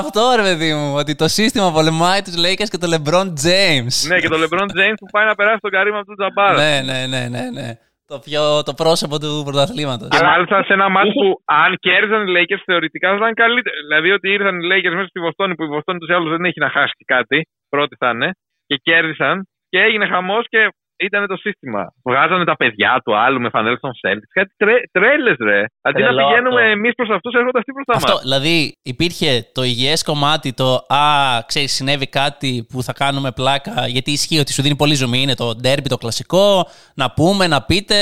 αυτό 0.00 0.22
ρε 0.36 0.42
παιδί 0.42 0.74
μου. 0.74 0.94
Ότι 1.00 1.14
το 1.14 1.28
σύστημα 1.28 1.72
πολεμάει 1.72 2.20
τους 2.22 2.36
Lakers 2.44 2.70
και 2.72 2.80
το 2.82 2.88
LeBron 2.94 3.28
James. 3.46 3.94
ναι, 4.08 4.16
και 4.22 4.28
το 4.28 4.38
LeBron 4.42 4.68
James 4.78 4.98
που 5.00 5.08
πάει 5.14 5.26
να 5.26 5.34
περάσει 5.34 5.60
τον 5.60 5.70
Καρύμα 5.70 6.00
του 6.04 6.14
Τζαμπάρα. 6.18 6.56
ναι, 6.62 6.74
ναι, 6.88 7.06
ναι, 7.06 7.22
ναι, 7.34 7.44
ναι. 7.58 7.68
Το, 8.12 8.18
πιο, 8.26 8.42
το 8.68 8.74
πρόσωπο 8.82 9.18
του 9.22 9.32
πρωταθλήματος. 9.48 10.08
Και 10.08 10.24
μάλιστα 10.24 10.56
σε 10.66 10.72
ένα 10.72 10.88
μάτι 10.88 11.12
που 11.20 11.28
αν 11.44 11.70
κέρδισαν 11.86 12.26
οι 12.26 12.32
Lakers 12.36 12.62
θεωρητικά 12.64 13.08
θα 13.10 13.16
ήταν 13.16 13.34
καλύτερο. 13.34 13.76
Δηλαδή 13.86 14.10
ότι 14.16 14.26
ήρθαν 14.36 14.54
οι 14.60 14.66
Lakers 14.70 14.94
μέσα 14.98 15.08
στη 15.12 15.20
Βοστόνη 15.20 15.54
που 15.54 15.64
η 15.64 15.66
Βοστόνη 15.66 15.98
τους 15.98 16.10
άλλους 16.14 16.30
δεν 16.30 16.44
έχει 16.44 16.60
να 16.60 16.70
χάσει 16.70 17.04
κάτι. 17.14 17.38
Πρώτη 17.68 17.96
θα 17.98 18.10
είναι. 18.10 18.30
Και 18.66 18.76
κέρδισαν 18.82 19.48
και 19.68 19.78
έγινε 19.78 20.06
χαμός 20.06 20.44
και 20.48 20.68
ήταν 20.98 21.26
το 21.26 21.36
σύστημα. 21.36 21.92
Βγάζανε 22.04 22.44
τα 22.44 22.56
παιδιά 22.56 23.00
του 23.04 23.16
άλλου 23.16 23.40
με 23.40 23.48
φανέλες 23.48 23.80
των 23.80 23.90
Celtics. 23.90 24.30
Κάτι 24.32 24.52
τρέ, 24.56 24.74
τρέλες, 24.92 25.36
ρε. 25.40 25.62
Αντί 25.82 26.02
να 26.02 26.06
Τρελό 26.08 26.26
πηγαίνουμε 26.26 26.60
αυτό. 26.60 26.70
εμείς 26.72 26.94
προς 26.94 27.08
αυτούς, 27.10 27.34
έρχονται 27.34 27.58
αυτοί 27.58 27.72
προ 27.72 27.82
τα 27.84 27.94
Αυτό, 27.96 28.12
μας. 28.12 28.22
δηλαδή 28.22 28.76
υπήρχε 28.82 29.48
το 29.54 29.62
υγιές 29.62 30.02
κομμάτι, 30.04 30.52
το 30.52 30.74
«Α, 30.88 31.02
ξέρεις, 31.46 31.72
συνέβη 31.72 32.06
κάτι 32.08 32.66
που 32.68 32.82
θα 32.82 32.92
κάνουμε 32.92 33.30
πλάκα», 33.32 33.86
γιατί 33.86 34.10
ισχύει 34.10 34.38
ότι 34.38 34.52
σου 34.52 34.62
δίνει 34.62 34.76
πολύ 34.76 34.94
ζωμή, 34.94 35.18
είναι 35.22 35.34
το 35.34 35.54
ντέρμπι, 35.54 35.88
το 35.88 35.96
κλασικό, 35.96 36.66
να 36.94 37.10
πούμε, 37.10 37.46
να 37.46 37.62
πείτε. 37.62 37.94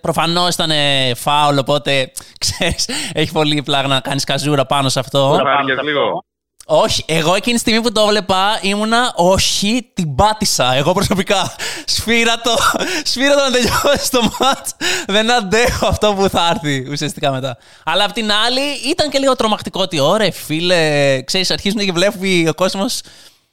Προφανώς 0.00 0.54
ήταν 0.54 0.70
φάουλ, 1.16 1.58
οπότε, 1.58 2.10
ξέρεις, 2.44 2.88
έχει 3.14 3.32
πολύ 3.32 3.62
πλάκα 3.62 3.88
να 3.88 4.00
κάνεις 4.00 4.24
καζούρα 4.24 4.66
πάνω 4.66 4.88
σε 4.88 4.98
αυτό. 5.00 5.18
Τώρα 5.28 5.42
Πάρει 5.42 5.56
πάνω 5.56 5.68
και 5.68 5.74
σε 5.74 5.82
λίγο. 5.82 6.24
Αυτό. 6.70 6.82
Όχι, 6.82 7.04
εγώ 7.06 7.34
εκείνη 7.34 7.54
τη 7.54 7.60
στιγμή 7.60 7.80
που 7.80 7.92
το 7.92 8.00
έβλεπα 8.00 8.58
ήμουνα 8.62 9.12
όχι, 9.16 9.90
την 9.94 10.14
πάτησα. 10.14 10.74
Εγώ 10.74 10.92
προσωπικά. 10.92 11.54
Σφύρα 11.84 12.40
το, 12.40 12.56
σφύρα 13.04 13.34
το 13.34 13.42
να 13.42 13.50
τελειώσει 13.50 14.10
το 14.10 14.30
μάτς. 14.38 14.74
Δεν 15.06 15.30
αντέχω 15.30 15.86
αυτό 15.86 16.14
που 16.14 16.28
θα 16.28 16.50
έρθει 16.54 16.90
ουσιαστικά 16.90 17.30
μετά. 17.30 17.58
Αλλά 17.84 18.04
απ' 18.04 18.12
την 18.12 18.32
άλλη 18.32 18.60
ήταν 18.90 19.10
και 19.10 19.18
λίγο 19.18 19.36
τρομακτικό 19.36 19.80
ότι 19.80 19.98
ωραία 19.98 20.32
φίλε, 20.32 21.22
ξέρεις 21.22 21.50
αρχίζουν 21.50 21.78
και 21.78 21.92
βλέπει 21.92 22.48
ο 22.48 22.54
κόσμος 22.54 23.00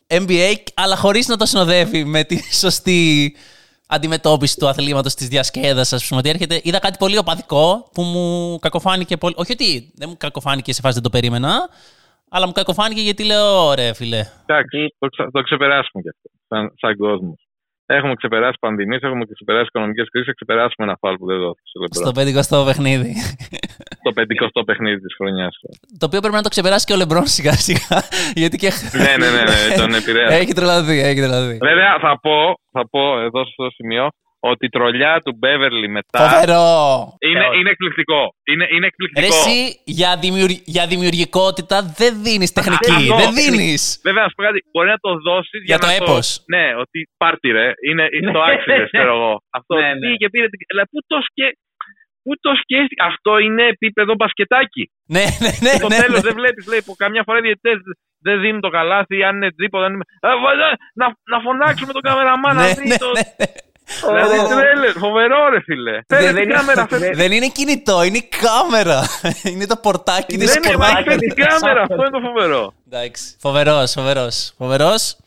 NBA 0.07 0.55
αλλά 0.74 0.95
χωρίς 0.95 1.27
να 1.27 1.38
το 1.38 1.45
συνοδεύει 1.45 2.03
με 2.03 2.24
τη 2.24 2.55
σωστή 2.55 3.36
αντιμετώπιση 3.88 4.57
του 4.57 4.67
αθλήματος 4.67 5.13
της 5.13 5.27
διασκέδασης 5.27 5.93
ας 5.93 6.05
πούμε 6.05 6.19
ότι 6.19 6.29
έρχεται, 6.29 6.59
είδα 6.63 6.79
κάτι 6.79 6.97
πολύ 6.97 7.17
οπαδικό 7.17 7.89
που 7.93 8.01
μου 8.01 8.59
κακοφάνηκε 8.59 9.17
πολύ, 9.17 9.33
όχι 9.38 9.51
ότι 9.51 9.91
δεν 9.95 10.09
μου 10.09 10.17
κακοφάνηκε 10.17 10.74
σε 10.74 10.81
φάση 10.81 10.93
δεν 10.93 11.03
το 11.03 11.09
περίμενα 11.09 11.69
αλλά 12.29 12.46
μου 12.46 12.51
κακοφάνηκε 12.51 13.01
γιατί 13.01 13.24
λέω, 13.25 13.65
ωραία, 13.67 13.93
φίλε. 13.93 14.22
Εντάξει, 14.46 14.96
το, 15.00 15.07
ξα- 15.07 15.31
το 15.31 15.41
ξεπεράσουμε 15.41 16.01
κι 16.03 16.10
αυτό. 16.10 16.27
Σαν, 16.48 16.74
σαν 16.81 16.96
κόσμος. 16.98 17.39
Έχουμε 17.89 18.13
ξεπεράσει 18.15 18.57
πανδημίες, 18.60 19.01
έχουμε 19.01 19.25
ξεπεράσει 19.34 19.65
οικονομικές 19.67 20.07
κρίσεις, 20.12 20.27
θα 20.29 20.34
ξεπεράσουμε 20.39 20.88
ένα 20.88 20.98
φάλ 21.01 21.15
που 21.17 21.25
δεν 21.25 21.38
δόθηκε 21.39 21.67
στο 21.72 21.77
Στο 21.91 22.12
Λεμπρόν. 22.24 22.62
50ο 22.62 22.65
παιχνίδι. 22.65 23.12
Το 24.05 24.12
50ο 24.19 24.62
παιχνίδι 24.65 25.00
της 25.01 25.13
χρονιάς. 25.17 25.53
το 26.00 26.05
οποίο 26.05 26.19
πρέπει 26.19 26.36
να 26.36 26.41
το 26.41 26.50
ξεπεράσει 26.50 26.86
και 26.86 26.93
ο 26.93 26.96
Λεμπρόν 26.96 27.25
σιγά 27.36 27.51
σιγά. 27.67 27.98
γιατί 28.41 28.57
και. 28.57 28.72
ναι, 29.03 29.13
ναι, 29.17 29.29
ναι, 29.36 29.43
ναι, 29.51 29.75
τον 29.77 29.93
επηρέασε. 29.93 30.38
έχει 30.38 30.53
τρελαθεί, 30.53 31.00
έχει 31.00 31.19
τρελαθεί. 31.19 31.57
Βέβαια, 31.69 31.91
θα 32.01 32.19
πω, 32.19 32.38
θα 32.72 32.88
πω 32.89 33.19
εδώ 33.19 33.46
στο 33.46 33.69
σημείο 33.77 34.07
ότι 34.54 34.66
η 34.66 34.70
τρολιά 34.70 35.22
του 35.25 35.36
Μπέβερλι 35.39 35.88
μετά 35.89 36.20
Φοβερό! 36.20 36.66
είναι, 37.20 37.39
Θεός. 37.39 37.56
είναι 37.58 37.70
εκπληκτικό. 37.70 38.22
Είναι, 38.51 38.66
είναι 38.74 38.80
Ρε 38.80 38.86
εκπληκτικό. 38.92 39.25
εσύ 39.27 39.82
για, 40.00 40.12
δημιουργ- 40.25 40.62
για 40.75 40.88
δημιουργικότητα 40.88 41.77
δεν 42.00 42.12
δίνεις 42.25 42.51
τεχνική. 42.58 42.92
Αυτό, 42.92 43.16
δεν 43.16 43.30
είναι- 43.32 43.42
δίνεις. 43.42 44.00
Βέβαια, 44.08 44.22
να 44.24 44.30
σου 44.30 44.36
πω 44.38 44.44
κάτι, 44.44 44.60
μπορεί 44.72 44.89
να 44.96 45.00
το 45.06 45.12
δώσεις 45.27 45.62
Για 45.66 45.80
το 45.84 45.88
έπος. 46.00 46.25
Ναι, 46.54 46.66
ότι 46.84 47.00
πάρτι 47.18 47.50
ρε, 47.58 47.68
είναι, 47.89 48.06
είναι 48.16 48.32
το 48.38 48.42
Ναι. 48.44 48.51
άξιζε, 48.54 48.84
ξέρω 48.92 49.12
εγώ. 49.18 49.34
Αυτό 49.58 49.74
Ναι, 49.75 49.88
ναι. 49.94 50.00
πήγε 50.01 50.16
και 50.22 50.30
πήρε. 50.34 50.48
την- 50.51 50.68
Αλλά 50.74 50.84
πού 50.92 50.98
το, 51.12 51.18
σκέ... 51.30 51.48
πού 52.24 52.32
το 52.46 52.51
σκέφτηκε. 52.62 53.01
Αυτό 53.12 53.32
είναι 53.46 53.63
επίπεδο 53.75 54.12
μπασκετάκι. 54.20 54.84
ναι, 55.16 55.25
ναι, 55.44 55.51
ναι. 55.66 55.74
Στο 55.82 55.88
ναι, 55.92 55.98
τέλος 56.01 56.20
ναι. 56.22 56.25
δεν 56.27 56.36
βλέπεις, 56.39 56.63
λέει, 56.72 56.82
που 56.86 56.94
καμιά 57.04 57.22
φορά 57.25 57.38
οι 57.39 57.42
διαιτητές 57.48 57.77
δεν 58.25 58.36
δίνουν 58.44 58.62
το 58.62 58.70
καλάθι, 58.77 59.18
αν 59.27 59.36
είναι 59.36 59.51
τζίπο, 59.56 59.77
δεν 59.84 59.92
είναι. 59.94 60.06
Α, 60.27 60.30
βα- 60.44 60.77
να, 61.01 61.08
να 61.32 61.38
φωνάξουμε 61.46 61.92
τον 61.98 62.04
καμεραμάν 62.08 62.54
να 62.56 62.66
Ναι, 62.68 62.74
δει 62.74 62.88
ναι, 62.88 62.98
το. 63.04 63.10
Ναι, 64.12 64.22
ναι. 64.22 64.27
Δηλαδή 64.27 64.53
τρέλερ, 64.53 64.91
φοβερό 64.98 65.50
ρε 65.50 65.62
φίλε. 65.62 66.00
Φέρε 66.08 66.22
δεν 66.25 66.34
την 66.36 66.44
είναι- 66.44 66.53
κάμερα, 66.53 66.88
φέρε 66.88 67.10
Δεν 67.22 67.32
είναι 67.32 67.48
κινητό, 67.48 68.03
είναι 68.03 68.17
η 68.17 68.29
κάμερα. 68.41 69.00
είναι 69.51 69.65
το 69.65 69.75
πορτάκι 69.75 70.38
της 70.38 70.53
Δεν 70.53 70.63
είναι 70.63 70.72
κομμάτι 70.74 70.94
μα 70.94 71.01
φέρε 71.01 71.15
την 71.17 71.34
της 71.34 71.46
κάμερα, 71.46 71.60
κάμερας. 71.60 71.89
αυτό 71.89 72.01
είναι 72.06 72.10
το 72.20 72.20
φοβερό. 72.27 72.74
Εντάξει. 72.88 73.36
Φοβερός, 73.39 73.91
φοβερός. 73.91 74.53
Φοβερός. 74.58 75.17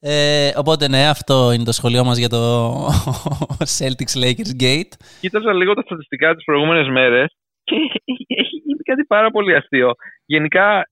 Ε, 0.00 0.50
οπότε 0.56 0.88
ναι, 0.88 1.08
αυτό 1.08 1.52
είναι 1.52 1.64
το 1.64 1.72
σχολείο 1.72 2.04
μας 2.04 2.18
για 2.18 2.28
το 2.28 2.40
Celtics 3.78 4.14
Lakers 4.22 4.52
Gate. 4.62 4.92
Κοίταζα 5.20 5.52
λίγο 5.52 5.74
τα 5.74 5.82
στατιστικά 5.82 6.34
τις 6.34 6.44
προηγούμενες 6.44 6.88
μέρες 6.88 7.28
και 7.64 7.74
έχει 8.42 8.56
γίνει 8.64 8.82
κάτι 8.90 9.04
πάρα 9.04 9.30
πολύ 9.30 9.54
αστείο. 9.54 9.90
Γενικά 10.26 10.88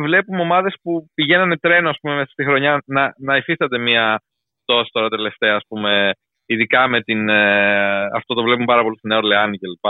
βλέπουμε 0.00 0.40
ομάδες 0.40 0.74
που 0.82 1.06
πηγαίνανε 1.14 1.56
τρένο 1.58 1.88
ας 1.90 1.96
πούμε, 2.00 2.14
μέσα 2.14 2.30
στη 2.32 2.44
χρονιά 2.44 2.82
να, 2.86 3.14
να 3.18 3.36
υφίσταται 3.36 3.78
μια 3.78 4.22
πτώση 4.64 4.90
τώρα 4.92 5.08
τελευταία, 5.08 5.54
ας 5.56 5.62
πούμε, 5.68 6.10
ειδικά 6.46 6.88
με 6.88 7.00
την, 7.00 7.28
ε, 7.28 8.04
αυτό 8.14 8.34
το 8.34 8.42
βλέπουμε 8.42 8.64
πάρα 8.64 8.82
πολύ 8.82 8.96
στην 8.96 9.08
Νέα 9.08 9.18
Ορλεάνη 9.18 9.58
κλπ. 9.58 9.86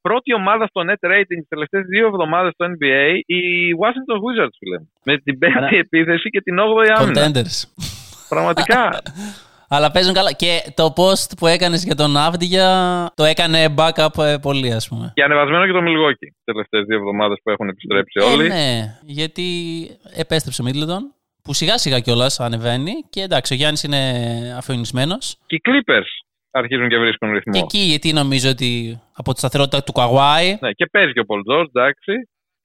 Πρώτη 0.00 0.34
ομάδα 0.34 0.66
στο 0.66 0.80
net 0.88 1.08
rating 1.10 1.36
τις 1.40 1.48
τελευταίες 1.48 1.84
δύο 1.84 2.06
εβδομάδες 2.06 2.52
στο 2.52 2.64
NBA, 2.66 3.04
η 3.26 3.40
Washington 3.82 4.18
Wizards, 4.24 4.56
φίλε. 4.58 4.78
μου. 4.78 4.90
Με 5.04 5.18
την 5.18 5.38
πέμπτη 5.38 5.56
Άρα- 5.58 5.76
επίθεση 5.76 6.30
και 6.30 6.40
την 6.40 6.58
8η 6.58 6.88
άμυνα. 6.96 7.20
Contenders. 7.30 7.58
Πραγματικά. 8.28 8.88
Αλλά 9.68 9.90
παίζουν 9.90 10.14
καλά. 10.14 10.32
Και 10.32 10.72
το 10.74 10.92
post 10.96 11.30
που 11.38 11.46
έκανες 11.46 11.84
για 11.84 11.94
τον 11.94 12.14
Avdia 12.16 12.66
το 13.14 13.24
έκανε 13.24 13.74
backup 13.76 14.22
ε, 14.24 14.36
πολύ, 14.42 14.72
ας 14.72 14.88
πούμε. 14.88 15.12
και 15.14 15.22
ανεβασμένο 15.22 15.66
και 15.66 15.72
το 15.72 15.78
Milwaukee 15.78 16.28
τις 16.34 16.44
τελευταίες 16.44 16.84
δύο 16.84 16.96
εβδομάδες 16.96 17.38
που 17.42 17.50
έχουν 17.50 17.68
επιστρέψει 17.68 18.18
όλοι. 18.18 18.44
Ε, 18.44 18.48
ναι, 18.48 18.98
γιατί 19.02 19.44
επέστρεψε 20.16 20.62
ο 20.62 20.64
Μίτλετον, 20.64 21.14
που 21.46 21.52
σιγά 21.54 21.78
σιγά 21.78 21.98
κιόλας 22.00 22.40
ανεβαίνει. 22.40 22.92
Και 23.10 23.20
εντάξει, 23.20 23.52
ο 23.54 23.56
Γιάννης 23.56 23.82
είναι 23.82 24.00
αφιονισμένος. 24.56 25.36
Και 25.46 25.56
οι 25.56 25.60
Clippers 25.66 26.10
αρχίζουν 26.50 26.88
και 26.88 26.98
βρίσκουν 26.98 27.32
ρυθμό. 27.32 27.52
Και 27.52 27.58
εκεί 27.58 27.78
γιατί 27.78 28.12
νομίζω 28.12 28.48
ότι 28.50 29.00
από 29.16 29.32
τη 29.32 29.38
σταθερότητα 29.38 29.82
του 29.82 29.92
Καγουάη. 29.92 30.58
Ναι, 30.60 30.70
και 30.72 30.86
παίζει 30.92 31.12
και 31.12 31.20
ο 31.20 31.24
Πολ 31.24 31.42
Τζόρτζ, 31.42 31.70
εντάξει. 31.74 32.12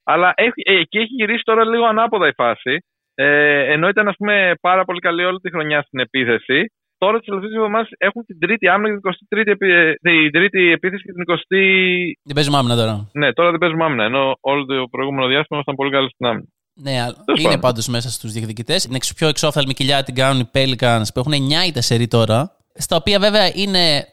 Αλλά 0.04 0.32
έχει, 0.36 0.60
ε, 0.64 0.74
εκεί 0.84 0.98
έχει 0.98 1.14
γυρίσει 1.20 1.42
τώρα 1.44 1.64
λίγο 1.64 1.84
ανάποδα 1.84 2.26
η 2.28 2.32
φάση. 2.32 2.74
Ε, 3.14 3.72
ενώ 3.72 3.88
ήταν 3.88 4.08
ας 4.08 4.14
πούμε, 4.18 4.54
πάρα 4.60 4.84
πολύ 4.84 5.00
καλή 5.00 5.24
όλη 5.24 5.38
τη 5.38 5.50
χρονιά 5.50 5.82
στην 5.82 5.98
επίθεση. 6.00 6.72
Τώρα 6.98 7.18
τις 7.18 7.26
τελευταίες 7.26 7.54
εβδομάδες 7.54 7.88
έχουν 7.98 8.24
την 8.24 8.38
τρίτη 8.38 8.68
άμυνα 8.68 8.88
και 8.94 9.00
την 9.00 9.10
23η, 9.38 9.50
επί- 9.50 9.70
ε, 9.70 9.94
την 9.94 10.30
τρίτη 10.32 10.70
επίθεση 10.70 11.02
και 11.02 11.12
την 11.12 11.22
20η. 11.22 11.64
Δεν 12.22 12.34
παίζουμε 12.34 12.56
άμυνα 12.58 12.76
τώρα. 12.76 13.10
Ναι, 13.12 13.32
τώρα 13.32 13.50
δεν 13.50 13.58
παίζουμε 13.58 13.84
άμυνα. 13.84 14.04
Ενώ 14.04 14.32
όλο 14.40 14.64
το 14.64 14.74
προηγούμενο 14.90 15.26
διάστημα 15.26 15.46
ήμασταν 15.58 15.74
πολύ 15.74 15.90
καλοί 15.90 16.08
στην 16.14 16.26
άμυνα. 16.26 16.46
Ναι, 16.74 17.00
αλλά 17.02 17.14
Τέλος 17.24 17.40
είναι 17.40 17.48
πάντων. 17.48 17.60
πάντως 17.60 17.86
μέσα 17.88 18.10
στους 18.10 18.32
διεκδικητές. 18.32 18.82
Την 18.82 18.94
εξ- 18.94 19.14
πιο 19.14 19.28
εξόφθαλμη 19.28 19.74
κοιλιά 19.74 20.02
την 20.02 20.14
κάνουν 20.14 20.40
οι 20.40 20.50
Pelicans 20.54 21.02
που 21.14 21.20
έχουν 21.20 21.32
9 21.32 21.64
ή 21.66 21.72
4 21.72 22.06
τώρα. 22.08 22.56
Στα 22.74 22.96
οποία 22.96 23.18
βέβαια 23.18 23.50
είναι 23.54 24.06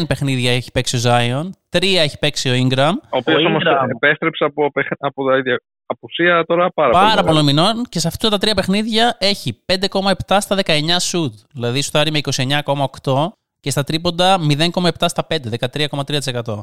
0 0.00 0.06
παιχνίδια 0.06 0.52
έχει 0.52 0.70
παίξει 0.72 0.96
ο 0.96 1.00
Zion, 1.04 1.50
3 1.68 1.82
έχει 1.98 2.18
παίξει 2.18 2.48
ο 2.50 2.52
Ingram. 2.68 2.92
Ο 3.02 3.16
οποίος 3.16 3.44
όμως 3.44 3.62
Ingram. 3.66 3.88
επέστρεψε 3.94 4.44
από, 4.44 4.70
παιχ- 4.72 4.88
από 4.98 5.28
τα 5.28 5.36
ίδια 5.36 5.60
απουσία 5.86 6.44
τώρα 6.46 6.70
πάρα, 6.72 6.90
πολύ. 6.90 7.02
Πάρα 7.04 7.08
μεγάλη. 7.08 7.26
πολλών 7.26 7.44
μηνών 7.44 7.84
και 7.88 7.98
σε 7.98 8.08
αυτά 8.08 8.28
τα 8.28 8.38
τρία 8.38 8.54
παιχνίδια 8.54 9.16
έχει 9.20 9.62
5,7 9.66 10.40
στα 10.40 10.56
19 10.56 10.96
shoot. 11.12 11.30
Δηλαδή 11.52 11.80
σουτάρει 11.80 12.10
με 12.10 12.18
29,8 12.18 13.32
και 13.60 13.70
στα 13.70 13.84
τρίποντα 13.84 14.38
0,7 14.38 15.08
στα 15.08 15.26
5, 15.26 15.36
13,3%. 15.48 16.60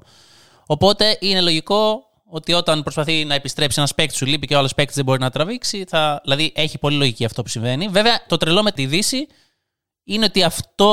Οπότε 0.67 1.17
είναι 1.19 1.41
λογικό 1.41 2.03
ότι 2.31 2.53
όταν 2.53 2.83
προσπαθεί 2.83 3.25
να 3.25 3.33
επιστρέψει 3.33 3.79
ένας 3.79 3.95
παίκτης 3.95 4.17
σου 4.17 4.25
λείπει 4.25 4.47
και 4.47 4.55
ο 4.55 4.57
άλλος 4.57 4.73
παίκτης 4.73 4.95
δεν 4.95 5.05
μπορεί 5.05 5.19
να 5.19 5.29
τραβήξει, 5.29 5.85
θα, 5.88 6.19
δηλαδή 6.23 6.51
έχει 6.55 6.77
πολύ 6.79 6.95
λογική 6.97 7.25
αυτό 7.25 7.41
που 7.41 7.50
συμβαίνει. 7.50 7.88
Βέβαια, 7.88 8.25
το 8.27 8.38
τρελό 8.38 8.63
με 8.63 8.71
τη 8.71 8.85
Δύση 8.85 9.27
είναι 10.03 10.25
ότι 10.25 10.43
αυτό 10.43 10.88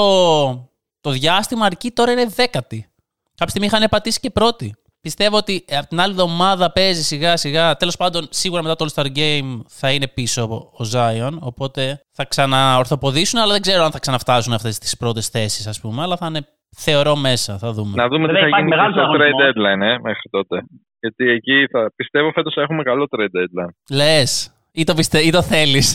το 1.00 1.10
διάστημα 1.10 1.66
αρκεί 1.66 1.90
τώρα 1.90 2.12
είναι 2.12 2.26
δέκατη. 2.26 2.86
Κάποια 3.34 3.48
στιγμή 3.48 3.66
είχαν 3.66 3.88
πατήσει 3.90 4.20
και 4.20 4.30
πρώτη. 4.30 4.74
Πιστεύω 5.00 5.36
ότι 5.36 5.64
από 5.70 5.86
την 5.88 6.00
άλλη 6.00 6.10
εβδομάδα 6.12 6.72
παίζει 6.72 7.02
σιγά 7.02 7.36
σιγά. 7.36 7.76
Τέλος 7.76 7.96
πάντων, 7.96 8.26
σίγουρα 8.30 8.62
μετά 8.62 8.76
το 8.76 8.86
All 8.88 9.02
Star 9.02 9.16
Game 9.16 9.60
θα 9.68 9.92
είναι 9.92 10.08
πίσω 10.08 10.42
ο 10.72 10.84
Zion. 10.92 11.32
Οπότε 11.40 12.00
θα 12.12 12.24
ξαναορθοποδήσουν, 12.24 13.38
αλλά 13.40 13.52
δεν 13.52 13.60
ξέρω 13.62 13.84
αν 13.84 13.90
θα 13.90 13.98
ξαναφτάσουν 13.98 14.52
αυτές 14.52 14.78
τις 14.78 14.96
πρώτες 14.96 15.28
θέσεις, 15.28 15.66
ας 15.66 15.80
πούμε. 15.80 16.02
Αλλά 16.02 16.16
θα 16.16 16.26
είναι, 16.26 16.46
θεωρώ, 16.76 17.16
μέσα. 17.16 17.58
Θα 17.58 17.72
δούμε. 17.72 17.92
Να 17.96 18.08
δούμε 18.08 18.26
τι 18.26 18.32
Βέβαια, 18.32 18.40
θα 18.42 18.48
υπάρχει 18.48 18.64
γίνει 18.64 18.70
και 18.70 18.76
μεγάλος 18.76 18.94
στο 18.94 19.16
trade 19.16 19.20
αγωνισμός. 19.20 19.52
deadline 19.54 19.82
ε, 19.82 19.98
μέχρι 20.08 20.28
τότε. 20.30 20.56
Γιατί 21.00 21.30
εκεί 21.30 21.66
θα 21.70 21.92
πιστεύω 21.96 22.32
φέτος 22.32 22.54
θα 22.54 22.62
έχουμε 22.62 22.82
καλό 22.82 23.08
trade 23.10 23.22
deadline. 23.22 23.74
Λες. 23.90 24.52
Ή 24.72 24.84
το, 24.84 24.94
πιστε... 24.94 25.18
ή 25.18 25.30
το 25.30 25.42
θέλεις. 25.42 25.94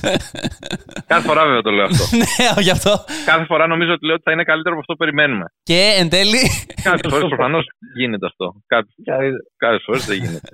Κάθε 1.07 1.27
φορά 1.27 1.45
βέβαια 1.45 1.62
το 1.62 1.72
λέω 1.72 1.86
αυτό. 1.86 2.03
ναι, 2.17 2.62
γι' 2.62 2.69
αυτό. 2.69 3.03
Κάθε 3.25 3.45
φορά 3.45 3.67
νομίζω 3.67 3.91
ότι 3.91 4.05
λέω 4.05 4.15
ότι 4.15 4.24
θα 4.24 4.31
είναι 4.31 4.43
καλύτερο 4.43 4.72
από 4.75 4.79
αυτό 4.79 4.93
που 4.93 5.03
περιμένουμε. 5.03 5.45
Και 5.63 5.95
εν 6.00 6.10
τέλει. 6.10 6.41
Κάποιε 6.83 7.10
φορές 7.10 7.27
προφανώς 7.27 7.65
γίνεται 7.95 8.25
αυτό. 8.25 8.53
Κάποιε 9.57 9.79
φορές 9.86 10.05
δεν 10.05 10.17
γίνεται. 10.17 10.50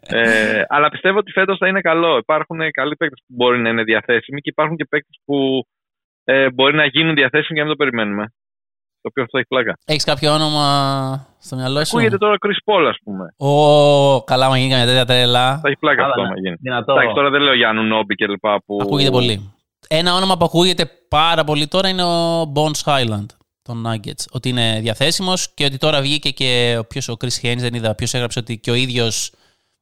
ε, 0.00 0.62
αλλά 0.68 0.88
πιστεύω 0.88 1.18
ότι 1.18 1.30
φέτος 1.30 1.58
θα 1.58 1.68
είναι 1.68 1.80
καλό. 1.80 2.16
Υπάρχουν 2.16 2.70
καλοί 2.70 2.96
παίκτες 2.96 3.22
που 3.26 3.34
μπορεί 3.36 3.58
να 3.60 3.68
είναι 3.68 3.82
διαθέσιμοι 3.82 4.40
και 4.40 4.50
υπάρχουν 4.50 4.76
και 4.76 4.86
παίκτες 4.88 5.20
που 5.24 5.66
ε, 6.24 6.50
μπορεί 6.50 6.74
να 6.74 6.86
γίνουν 6.86 7.14
διαθέσιμοι 7.14 7.58
και 7.58 7.62
να 7.64 7.68
μην 7.68 7.76
το 7.76 7.84
περιμένουμε. 7.84 8.24
Το 9.00 9.08
οποίο 9.10 9.22
αυτό 9.22 9.38
έχει 9.38 9.46
πλάκα. 9.46 9.78
Έχεις 9.84 10.04
κάποιο 10.04 10.32
όνομα 10.32 10.66
στο 11.40 11.56
μυαλό 11.56 11.84
σου. 11.84 11.96
Ακούγεται 11.96 12.18
τώρα 12.18 12.36
Chris 12.40 12.72
Paul, 12.72 12.86
ας 12.88 12.96
πούμε. 13.04 13.34
Ω, 13.36 14.22
καλά, 14.22 14.48
μα 14.48 14.58
γίνει 14.58 14.70
καμιά 14.70 14.86
τέτοια 14.86 15.04
τρέλα. 15.04 15.58
Θα 15.58 15.68
έχει 15.68 15.76
πλάκα 15.78 15.96
Καλά, 15.96 16.08
αυτό 16.08 16.20
ναι. 16.20 16.26
άμα 16.26 16.38
γίνει. 16.40 16.56
Δυνατό. 16.60 16.92
Εντάξει, 16.92 17.14
τώρα 17.14 17.30
δεν 17.30 17.40
λέω 17.40 17.54
Γιάννου 17.54 17.82
Νόμπι 17.82 18.14
και 18.14 18.26
λοιπά 18.26 18.62
που. 18.66 18.78
Ακούγεται 18.82 19.10
πολύ. 19.10 19.52
Ένα 19.88 20.14
όνομα 20.14 20.36
που 20.36 20.44
ακούγεται 20.44 20.90
πάρα 21.08 21.44
πολύ 21.44 21.66
τώρα 21.66 21.88
είναι 21.88 22.02
ο 22.02 22.42
Bones 22.54 22.82
Highland 22.84 23.26
των 23.62 23.86
Nuggets. 23.86 24.24
Ότι 24.32 24.48
είναι 24.48 24.78
διαθέσιμος 24.80 25.54
και 25.54 25.64
ότι 25.64 25.78
τώρα 25.78 26.00
βγήκε 26.00 26.30
και 26.30 26.76
ο 26.78 26.84
ποιος, 26.86 27.08
ο 27.08 27.16
Chris 27.20 27.42
Haynes, 27.42 27.58
δεν 27.58 27.74
είδα, 27.74 27.94
ποιος 27.94 28.14
έγραψε 28.14 28.38
ότι 28.38 28.58
και 28.58 28.70
ο 28.70 28.74
ίδιος 28.74 29.32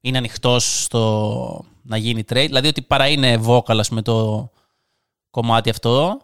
είναι 0.01 0.19
ανοιχτός 0.19 0.83
στο 0.83 1.65
να 1.83 1.97
γίνει 1.97 2.25
trade. 2.33 2.47
Δηλαδή 2.47 2.69
ότι 2.69 2.83
παρά 2.83 3.09
είναι 3.09 3.41
vocal, 3.47 3.87
με 3.91 4.03
το 4.03 4.49
κομμάτι 5.31 5.71
αυτό 5.71 6.19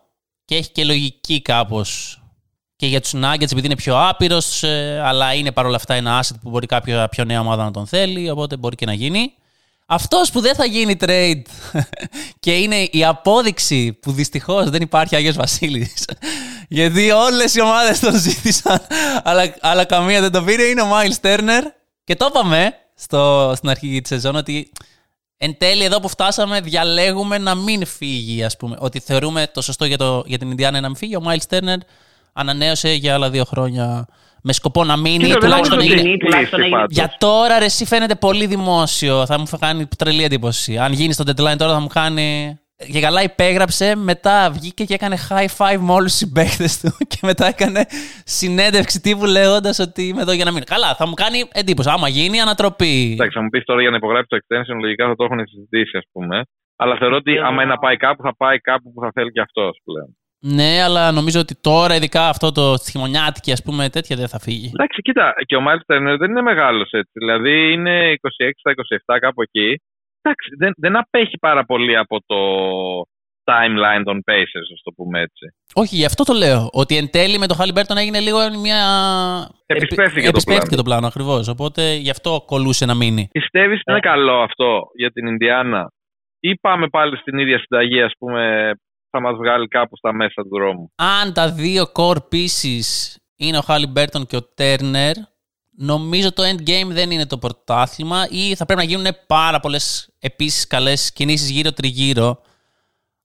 και 0.44 0.54
έχει 0.54 0.72
και 0.72 0.84
λογική 0.84 1.42
κάπως 1.42 2.18
και 2.76 2.86
για 2.86 3.00
τους 3.00 3.12
Nuggets 3.14 3.52
επειδή 3.52 3.66
είναι 3.66 3.76
πιο 3.76 4.08
άπειρος 4.08 4.62
ε, 4.62 5.00
αλλά 5.04 5.34
είναι 5.34 5.52
παρόλα 5.52 5.76
αυτά 5.76 5.94
ένα 5.94 6.22
asset 6.22 6.36
που 6.42 6.50
μπορεί 6.50 6.66
κάποια 6.66 7.08
πιο 7.08 7.24
νέα 7.24 7.40
ομάδα 7.40 7.64
να 7.64 7.70
τον 7.70 7.86
θέλει 7.86 8.30
οπότε 8.30 8.56
μπορεί 8.56 8.76
και 8.76 8.86
να 8.86 8.92
γίνει. 8.92 9.34
Αυτός 9.86 10.30
που 10.30 10.40
δεν 10.40 10.54
θα 10.54 10.64
γίνει 10.64 10.96
trade 11.00 11.42
και 12.40 12.58
είναι 12.58 12.76
η 12.76 13.04
απόδειξη 13.04 13.92
που 13.92 14.12
δυστυχώς 14.12 14.70
δεν 14.70 14.82
υπάρχει 14.82 15.16
Άγιος 15.16 15.36
Βασίλης 15.36 16.04
γιατί 16.68 17.10
όλες 17.10 17.54
οι 17.54 17.60
ομάδες 17.60 18.00
τον 18.00 18.14
ζήτησαν 18.14 18.80
αλλά, 19.24 19.54
αλλά 19.60 19.84
καμία 19.84 20.20
δεν 20.20 20.32
το 20.32 20.42
πήρε 20.42 20.62
είναι 20.62 20.82
ο 20.82 20.86
Miles 20.90 21.26
Turner 21.26 21.62
και 22.04 22.16
το 22.16 22.26
είπαμε 22.30 22.74
στο, 22.94 23.52
στην 23.56 23.68
αρχή 23.68 24.00
της 24.00 24.08
σεζόν 24.08 24.36
ότι 24.36 24.72
εν 25.36 25.58
τέλει 25.58 25.84
εδώ 25.84 26.00
που 26.00 26.08
φτάσαμε 26.08 26.60
διαλέγουμε 26.60 27.38
να 27.38 27.54
μην 27.54 27.86
φύγει 27.86 28.44
ας 28.44 28.56
πούμε 28.56 28.76
ότι 28.78 29.00
θεωρούμε 29.00 29.50
το 29.52 29.60
σωστό 29.60 29.84
για, 29.84 29.96
το, 29.96 30.22
για 30.26 30.38
την 30.38 30.50
Ινδιάνα 30.50 30.80
να 30.80 30.86
μην 30.86 30.96
φύγει 30.96 31.16
ο 31.16 31.22
Miles 31.26 31.56
Turner 31.56 31.76
ανανέωσε 32.34 32.92
για 32.92 33.14
άλλα 33.14 33.30
δύο 33.30 33.44
χρόνια 33.44 34.06
με 34.42 34.52
σκοπό 34.52 34.84
να 34.84 34.96
μείνει 34.96 35.16
Κοίτα, 35.16 35.28
δεν 35.28 35.38
τουλάχιστον 35.40 35.78
νομίζω 35.78 35.94
έγινε, 35.94 36.00
ότι 36.00 36.08
είναι 36.08 36.18
τουλάχιστον 36.24 36.58
κλείσει 36.58 36.74
έγινε- 36.74 36.80
πάντως. 36.80 36.96
για 36.96 37.14
τώρα 37.18 37.58
ρε, 37.58 37.64
εσύ 37.64 37.84
φαίνεται 37.84 38.14
πολύ 38.14 38.46
δημόσιο. 38.46 39.26
Θα 39.26 39.38
μου 39.38 39.44
κάνει 39.60 39.86
τρελή 39.98 40.24
εντύπωση. 40.24 40.78
Αν 40.78 40.92
γίνει 40.92 41.12
στο 41.12 41.24
deadline 41.26 41.56
τώρα 41.56 41.72
θα 41.72 41.80
μου 41.80 41.86
κάνει. 41.86 42.58
Και 42.92 43.00
καλά 43.00 43.22
υπέγραψε, 43.22 43.96
μετά 43.96 44.50
βγήκε 44.52 44.84
και 44.84 44.94
έκανε 44.94 45.16
high 45.28 45.46
five 45.58 45.78
με 45.78 45.92
όλους 45.92 46.10
τους 46.10 46.18
συμπαίκτες 46.18 46.80
του 46.80 46.96
και 47.10 47.18
μετά 47.22 47.46
έκανε 47.46 47.86
συνέντευξη 48.24 49.00
τύπου 49.00 49.24
λέγοντας 49.24 49.78
ότι 49.78 50.02
είμαι 50.08 50.20
εδώ 50.20 50.32
για 50.32 50.44
να 50.44 50.50
μείνω. 50.52 50.64
Καλά, 50.64 50.94
θα 50.94 51.06
μου 51.08 51.14
κάνει 51.14 51.48
εντύπωση. 51.52 51.88
Άμα 51.92 52.08
γίνει, 52.08 52.40
ανατροπή. 52.40 53.10
Εντάξει, 53.12 53.34
θα 53.36 53.42
μου 53.42 53.48
πεις 53.48 53.64
τώρα 53.64 53.80
για 53.80 53.90
να 53.90 53.96
υπογράψει 53.96 54.28
το 54.28 54.36
extension, 54.40 54.76
λογικά 54.80 55.06
θα 55.08 55.14
το 55.14 55.24
έχουν 55.24 55.38
συζητήσει, 55.46 55.96
ας 55.96 56.04
πούμε. 56.12 56.42
Αλλά 56.76 56.96
θεωρώ 56.98 57.16
ότι 57.16 57.38
άμα 57.38 57.62
είναι 57.62 57.72
να 57.72 57.78
πάει 57.78 57.96
κάπου, 57.96 58.22
θα 58.22 58.36
πάει 58.36 58.58
κάπου 58.58 58.92
που 58.92 59.00
θα 59.00 59.10
θέλει 59.14 59.32
και 59.32 59.40
αυτός 59.40 59.80
πλέον. 59.84 60.16
Ναι, 60.46 60.82
αλλά 60.86 61.12
νομίζω 61.12 61.40
ότι 61.40 61.54
τώρα, 61.60 61.94
ειδικά 61.94 62.28
αυτό 62.28 62.52
το 62.52 62.76
στη 62.76 62.90
χειμωνιάτικη, 62.90 63.52
ας 63.52 63.62
πούμε, 63.62 63.88
τέτοια 63.88 64.16
δεν 64.16 64.28
θα 64.28 64.38
φύγει. 64.38 64.70
Εντάξει, 64.74 65.00
κοίτα, 65.02 65.34
και 65.46 65.56
ο 65.56 65.62
Miles 65.66 65.84
Turner 65.88 66.16
δεν 66.18 66.30
είναι 66.30 66.42
μεγάλος 66.42 66.88
έτσι. 66.90 67.12
Δηλαδή 67.12 67.72
είναι 67.72 68.12
26 68.12 68.50
στα 68.58 68.70
27 69.14 69.18
κάπου 69.20 69.42
εκεί. 69.42 69.80
Εντάξει, 70.22 70.48
δεν, 70.58 70.72
δεν 70.76 70.96
απέχει 70.96 71.38
πάρα 71.38 71.64
πολύ 71.64 71.96
από 71.96 72.16
το 72.26 72.40
timeline 73.50 74.02
των 74.04 74.22
Pacers, 74.26 74.68
ας 74.74 74.82
το 74.82 74.92
πούμε 74.96 75.20
έτσι. 75.20 75.44
Όχι, 75.74 75.96
γι' 75.96 76.04
αυτό 76.04 76.24
το 76.24 76.32
λέω. 76.32 76.68
Ότι 76.72 76.96
εν 76.96 77.10
τέλει 77.10 77.38
με 77.38 77.46
το 77.46 77.56
Halliburton 77.60 77.96
έγινε 77.96 78.20
λίγο 78.20 78.38
μια. 78.62 78.80
Επισπεύθηκε 79.66 80.20
το 80.20 80.28
Επισπεύθηκε 80.28 80.76
το 80.76 80.82
πλάνο, 80.82 81.06
ακριβώς. 81.06 81.48
Οπότε 81.48 81.94
γι' 81.94 82.10
αυτό 82.10 82.42
κολούσε 82.46 82.84
να 82.86 82.94
μείνει. 82.94 83.28
Πιστεύεις 83.32 83.78
ότι 83.80 83.90
είναι 83.90 84.00
καλό 84.00 84.36
αυτό 84.42 84.82
για 84.96 85.10
την 85.10 85.26
Ινδιάνα, 85.26 85.92
ή 86.40 86.54
πάμε 86.60 86.88
πάλι 86.88 87.16
στην 87.16 87.38
ίδια 87.38 87.58
συνταγή, 87.58 88.02
ας 88.02 88.12
πούμε, 88.18 88.72
θα 89.16 89.20
μας 89.20 89.36
βγάλει 89.36 89.68
κάπου 89.68 89.96
στα 89.96 90.12
μέσα 90.12 90.42
του 90.42 90.48
δρόμου. 90.48 90.92
αν 90.94 91.32
τα 91.32 91.50
δύο 91.50 91.92
core 91.94 92.18
pieces 92.32 93.14
είναι 93.36 93.58
ο 93.58 93.62
Halliburton 93.66 94.26
και 94.26 94.36
ο 94.36 94.48
Turner, 94.58 95.12
νομίζω 95.76 96.32
το 96.32 96.42
endgame 96.42 96.88
δεν 96.88 97.10
είναι 97.10 97.26
το 97.26 97.38
πρωτάθλημα 97.38 98.26
ή 98.30 98.54
θα 98.54 98.64
πρέπει 98.64 98.80
να 98.80 98.86
γίνουν 98.86 99.06
πάρα 99.26 99.60
πολλές 99.60 100.08
επίσης 100.18 100.66
καλές 100.66 101.12
κινήσεις 101.12 101.50
γύρω-τριγύρω. 101.50 102.40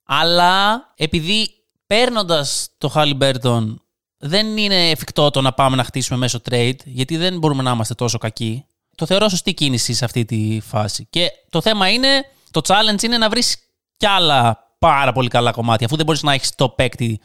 Αλλά 0.04 0.86
επειδή 0.96 1.50
παίρνοντας 1.88 2.70
το 2.78 2.92
Halliburton 2.96 3.76
δεν 4.18 4.58
είναι 4.58 4.90
εφικτό 4.90 5.30
το 5.30 5.42
να 5.42 5.54
πάμε 5.54 5.76
να 5.76 5.84
χτίσουμε 5.84 6.20
μέσω 6.20 6.42
trade, 6.50 6.80
γιατί 6.86 7.18
δεν 7.18 7.38
μπορούμε 7.38 7.64
να 7.64 7.72
είμαστε 7.72 7.94
τόσο 7.94 8.18
κακοί. 8.18 8.66
Το 8.96 9.06
θεωρώ 9.06 9.30
σωστή 9.30 9.54
κίνηση 9.54 9.94
σε 9.94 10.06
αυτή 10.06 10.26
τη 10.26 10.60
φάση. 10.62 11.08
Και 11.10 11.30
το 11.50 11.62
θέμα 11.62 11.90
είναι, 11.90 12.26
το 12.52 12.62
challenge 12.64 13.04
είναι 13.04 13.18
να 13.18 13.30
βρεις 13.30 13.58
κι 13.98 14.06
άλλα 14.06 14.69
πάρα 14.80 15.12
πολύ 15.12 15.28
καλά 15.28 15.52
κομμάτια. 15.52 15.86
Αφού 15.86 15.96
δεν 15.96 16.06
μπορείς 16.06 16.24
να 16.24 16.34
έχεις 16.34 16.56
το 16.56 16.70
παίκτη, 16.70 17.20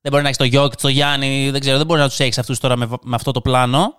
δεν 0.00 0.10
μπορεί 0.10 0.22
να 0.22 0.28
έχεις 0.28 0.38
το 0.38 0.44
Γιώκ, 0.44 0.76
το 0.76 0.88
Γιάννη, 0.88 1.50
δεν 1.50 1.60
ξέρω, 1.60 1.76
δεν 1.76 1.86
μπορείς 1.86 2.02
να 2.02 2.08
τους 2.08 2.18
έχεις 2.18 2.38
αυτούς 2.38 2.58
τώρα 2.58 2.76
με, 2.76 2.86
με 3.02 3.14
αυτό 3.14 3.30
το 3.30 3.40
πλάνο. 3.40 3.94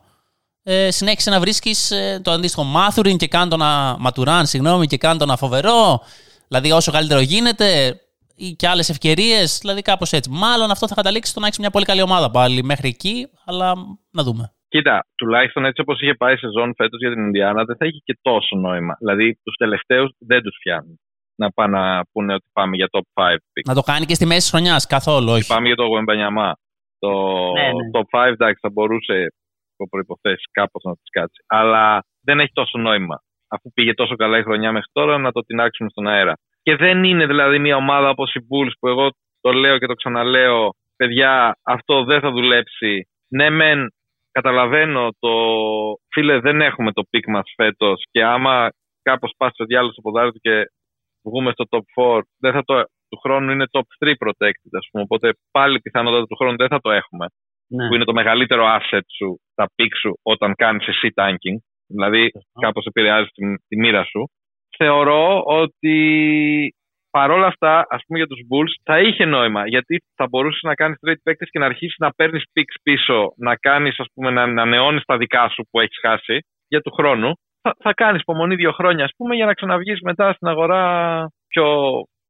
Ε, 0.63 0.91
συνέχισε 0.91 1.29
να 1.29 1.39
βρίσκεις 1.39 1.91
το 2.21 2.31
αντίστοιχο 2.31 2.63
Μάθουριν 2.63 3.17
και 3.17 3.27
κάνε 3.27 3.49
τον 3.49 3.59
να, 3.59 3.97
Ματουράν, 3.99 4.45
συγγνώμη, 4.45 4.87
και 4.87 4.97
κάνε 4.97 5.17
τον 5.19 5.27
να 5.27 5.37
φοβερό. 5.37 6.01
Δηλαδή, 6.47 6.71
όσο 6.71 6.91
καλύτερο 6.91 7.19
γίνεται, 7.19 7.99
ή 8.35 8.51
και 8.51 8.67
άλλες 8.67 8.89
ευκαιρίες. 8.89 9.57
Δηλαδή, 9.61 9.81
κάπως 9.81 10.11
έτσι. 10.11 10.29
Μάλλον 10.29 10.71
αυτό 10.71 10.87
θα 10.87 10.95
καταλήξει 10.95 11.31
στο 11.31 11.39
να 11.39 11.45
έχεις 11.45 11.59
μια 11.59 11.69
πολύ 11.69 11.85
καλή 11.85 12.01
ομάδα 12.01 12.31
πάλι 12.31 12.63
μέχρι 12.63 12.87
εκεί, 12.87 13.27
αλλά 13.45 13.73
να 14.11 14.23
δούμε. 14.23 14.53
Κοίτα, 14.67 15.05
τουλάχιστον 15.15 15.65
έτσι 15.65 15.81
όπως 15.81 16.01
είχε 16.01 16.13
πάει 16.13 16.33
η 16.33 16.37
σεζόν 16.37 16.73
φέτος 16.75 16.99
για 16.99 17.09
την 17.13 17.25
Ινδιάνα, 17.25 17.63
δεν 17.63 17.75
θα 17.77 17.85
έχει 17.85 18.01
και 18.03 18.17
τόσο 18.21 18.55
νόημα. 18.55 18.95
Δηλαδή, 18.99 19.39
τους 19.43 19.55
τελευταίους 19.55 20.11
δεν 20.19 20.41
τους 20.41 20.55
φτιάχνουν 20.59 20.99
να 21.35 21.51
πάνε 21.51 21.77
να 21.79 22.03
πούνε 22.11 22.33
ότι 22.33 22.45
πάμε 22.53 22.75
για 22.75 22.87
top 22.91 23.23
5 23.23 23.35
pick. 23.35 23.63
Να 23.65 23.73
το 23.73 23.81
κάνει 23.81 24.05
και 24.05 24.13
στη 24.13 24.25
μέση 24.25 24.39
της 24.39 24.49
χρονιάς, 24.49 24.87
καθόλου, 24.87 25.31
όχι. 25.31 25.47
Πάμε 25.47 25.67
για 25.67 25.75
το 25.75 25.85
Wembanyama. 25.85 26.55
Το 26.99 27.11
Ναι, 27.51 27.61
ναι. 27.61 27.89
top 27.93 28.19
5, 28.19 28.31
εντάξει, 28.31 28.59
θα 28.61 28.69
μπορούσε 28.69 29.27
υπό 29.73 29.87
προϋποθέσεις 29.89 30.43
κάπως 30.51 30.83
να 30.83 30.93
τη 30.93 31.01
κάτσει. 31.11 31.43
Αλλά 31.47 32.03
δεν 32.21 32.39
έχει 32.39 32.51
τόσο 32.53 32.77
νόημα. 32.77 33.23
Αφού 33.47 33.71
πήγε 33.73 33.93
τόσο 33.93 34.15
καλά 34.15 34.37
η 34.37 34.43
χρονιά 34.43 34.71
μέχρι 34.71 34.89
τώρα, 34.91 35.17
να 35.17 35.31
το 35.31 35.41
τινάξουμε 35.41 35.89
στον 35.89 36.07
αέρα. 36.07 36.33
Και 36.61 36.75
δεν 36.75 37.03
είναι 37.03 37.25
δηλαδή 37.25 37.59
μια 37.59 37.75
ομάδα 37.75 38.09
όπως 38.09 38.33
οι 38.33 38.39
Bulls 38.39 38.71
που 38.79 38.87
εγώ 38.87 39.09
το 39.41 39.51
λέω 39.51 39.77
και 39.77 39.85
το 39.85 39.93
ξαναλέω, 39.93 40.69
παιδιά, 40.95 41.57
αυτό 41.63 42.03
δεν 42.03 42.19
θα 42.21 42.31
δουλέψει. 42.31 43.07
Ναι, 43.27 43.49
μεν 43.49 43.87
καταλαβαίνω 44.31 45.09
το 45.19 45.29
φίλε, 46.13 46.39
δεν 46.39 46.61
έχουμε 46.61 46.91
το 46.91 47.03
pick 47.09 47.27
μας 47.27 47.53
φέτος 47.55 48.03
και 48.11 48.23
άμα 48.23 48.69
κάπως 49.01 49.33
πάσει 49.37 49.61
ο 49.63 49.65
διάλογο 49.65 49.91
στο 49.91 50.01
ποδάρι 50.01 50.31
του 50.31 50.39
και 50.39 50.63
βγούμε 51.23 51.51
στο 51.51 51.65
top 51.69 52.17
4, 52.17 52.21
δεν 52.37 52.51
θα 52.53 52.63
το, 52.63 52.73
του 53.09 53.19
χρόνου 53.23 53.51
είναι 53.51 53.65
top 53.71 54.07
3 54.07 54.13
protected, 54.23 54.71
ας 54.79 54.87
πούμε. 54.91 55.03
Οπότε 55.03 55.33
πάλι 55.51 55.79
πιθανότατα 55.79 56.25
του 56.25 56.35
χρόνου 56.35 56.57
δεν 56.57 56.67
θα 56.67 56.79
το 56.79 56.91
έχουμε. 56.91 57.25
Ναι. 57.67 57.87
Που 57.87 57.95
είναι 57.95 58.03
το 58.03 58.13
μεγαλύτερο 58.13 58.65
asset 58.77 59.05
σου, 59.17 59.39
τα 59.55 59.65
pick 59.75 59.93
σου, 60.01 60.19
όταν 60.23 60.55
κάνεις 60.55 60.87
εσύ 60.87 61.09
tanking. 61.15 61.57
Δηλαδή, 61.87 62.31
κάπως 62.59 62.85
επηρεάζει 62.85 63.29
τη, 63.29 63.55
τη 63.67 63.77
μοίρα 63.77 64.03
σου. 64.03 64.29
Θεωρώ 64.77 65.43
ότι 65.45 65.95
παρόλα 67.17 67.47
αυτά, 67.47 67.85
ας 67.89 68.01
πούμε 68.05 68.19
για 68.19 68.27
τους 68.27 68.39
Bulls, 68.49 68.73
θα 68.83 68.99
είχε 68.99 69.25
νόημα. 69.25 69.67
Γιατί 69.67 70.03
θα 70.15 70.27
μπορούσες 70.27 70.61
να 70.61 70.73
κάνεις 70.73 70.97
trade 71.05 71.21
παίκτες 71.23 71.49
και 71.49 71.59
να 71.59 71.65
αρχίσεις 71.65 71.95
να 71.97 72.11
παίρνεις 72.11 72.43
picks 72.53 72.75
πίσω, 72.83 73.33
να 73.37 73.55
κάνεις, 73.55 73.99
ας 73.99 74.07
πούμε, 74.13 74.29
να 74.29 74.41
ανανεώνει 74.41 75.01
τα 75.05 75.17
δικά 75.17 75.49
σου 75.49 75.63
που 75.69 75.79
έχεις 75.79 75.99
χάσει 76.01 76.37
για 76.67 76.81
του 76.81 76.91
χρόνου. 76.91 77.31
Θα, 77.65 77.75
θα 77.79 77.93
κάνεις 77.93 78.21
υπομονή 78.21 78.55
δύο 78.55 78.71
χρόνια, 78.71 79.03
ας 79.03 79.11
πούμε, 79.17 79.35
για 79.35 79.45
να 79.45 79.53
ξαναβγείς 79.53 79.99
μετά 80.01 80.33
στην 80.33 80.47
αγορά 80.47 80.81
πιο 81.47 81.65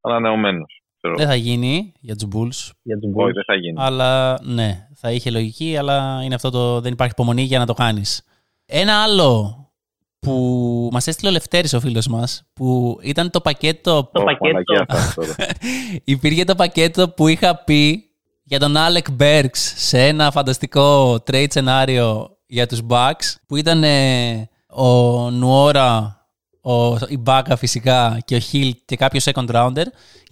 ανανεωμένος. 0.02 0.82
Δεν 1.16 1.28
θα 1.28 1.36
γίνει 1.36 1.94
για 2.00 2.16
τους 2.16 2.28
Bulls. 2.36 2.72
Για 2.82 3.00
τους 3.00 3.12
Όχι, 3.14 3.30
Bulls. 3.30 3.34
δεν 3.34 3.44
θα 3.46 3.56
γίνει. 3.56 3.74
Αλλά 3.78 4.40
ναι, 4.44 4.88
θα 4.96 5.12
είχε 5.12 5.32
λογική, 5.32 5.78
αλλά 5.78 6.22
είναι 6.24 6.36
αυτό 6.36 6.50
το. 6.50 6.80
Δεν 6.82 6.92
υπάρχει 6.92 7.14
υπομονή 7.18 7.42
για 7.42 7.60
να 7.60 7.66
το 7.66 7.74
κάνεις. 7.74 8.24
Ένα 8.66 9.04
άλλο 9.04 9.58
που 10.20 10.90
μας 10.92 11.08
έστειλε 11.08 11.30
ο 11.30 11.32
Λευτέρης 11.32 11.74
ο 11.74 11.80
φίλος 11.80 12.08
μας, 12.08 12.44
που 12.54 12.98
ήταν 13.04 13.30
το 13.30 13.42
πακέτο. 13.42 14.10
Το 14.14 14.22
Ω, 14.22 14.24
πακέτο. 14.24 14.46
μαλακία 14.46 14.86
αυτά 14.90 15.14
τώρα. 15.22 15.36
Υπήρχε 16.04 16.44
το 16.44 16.56
πακέτο 16.56 17.10
που 17.10 17.28
είχα 17.28 17.56
πει 17.64 18.04
για 18.44 18.60
τον 18.60 18.78
Άλεκ 18.78 19.12
Μπέρξ 19.12 19.74
σε 19.78 20.08
ένα 20.08 20.32
φανταστικό 20.32 21.14
trade 21.14 21.46
σενάριο 21.50 22.38
για 22.46 22.68
τους 22.68 22.82
Bucks 22.90 23.36
που 23.48 23.56
ήταν 23.56 23.84
ε, 23.84 24.50
ο 24.76 25.30
Νουόρα, 25.32 26.18
ο, 26.62 26.96
η 26.96 27.18
Μπάκα 27.18 27.56
φυσικά 27.56 28.20
και 28.26 28.36
ο 28.36 28.40
Χιλ 28.40 28.76
και 28.86 28.96
κάποιος 28.96 29.26
second 29.34 29.50
rounder 29.50 29.86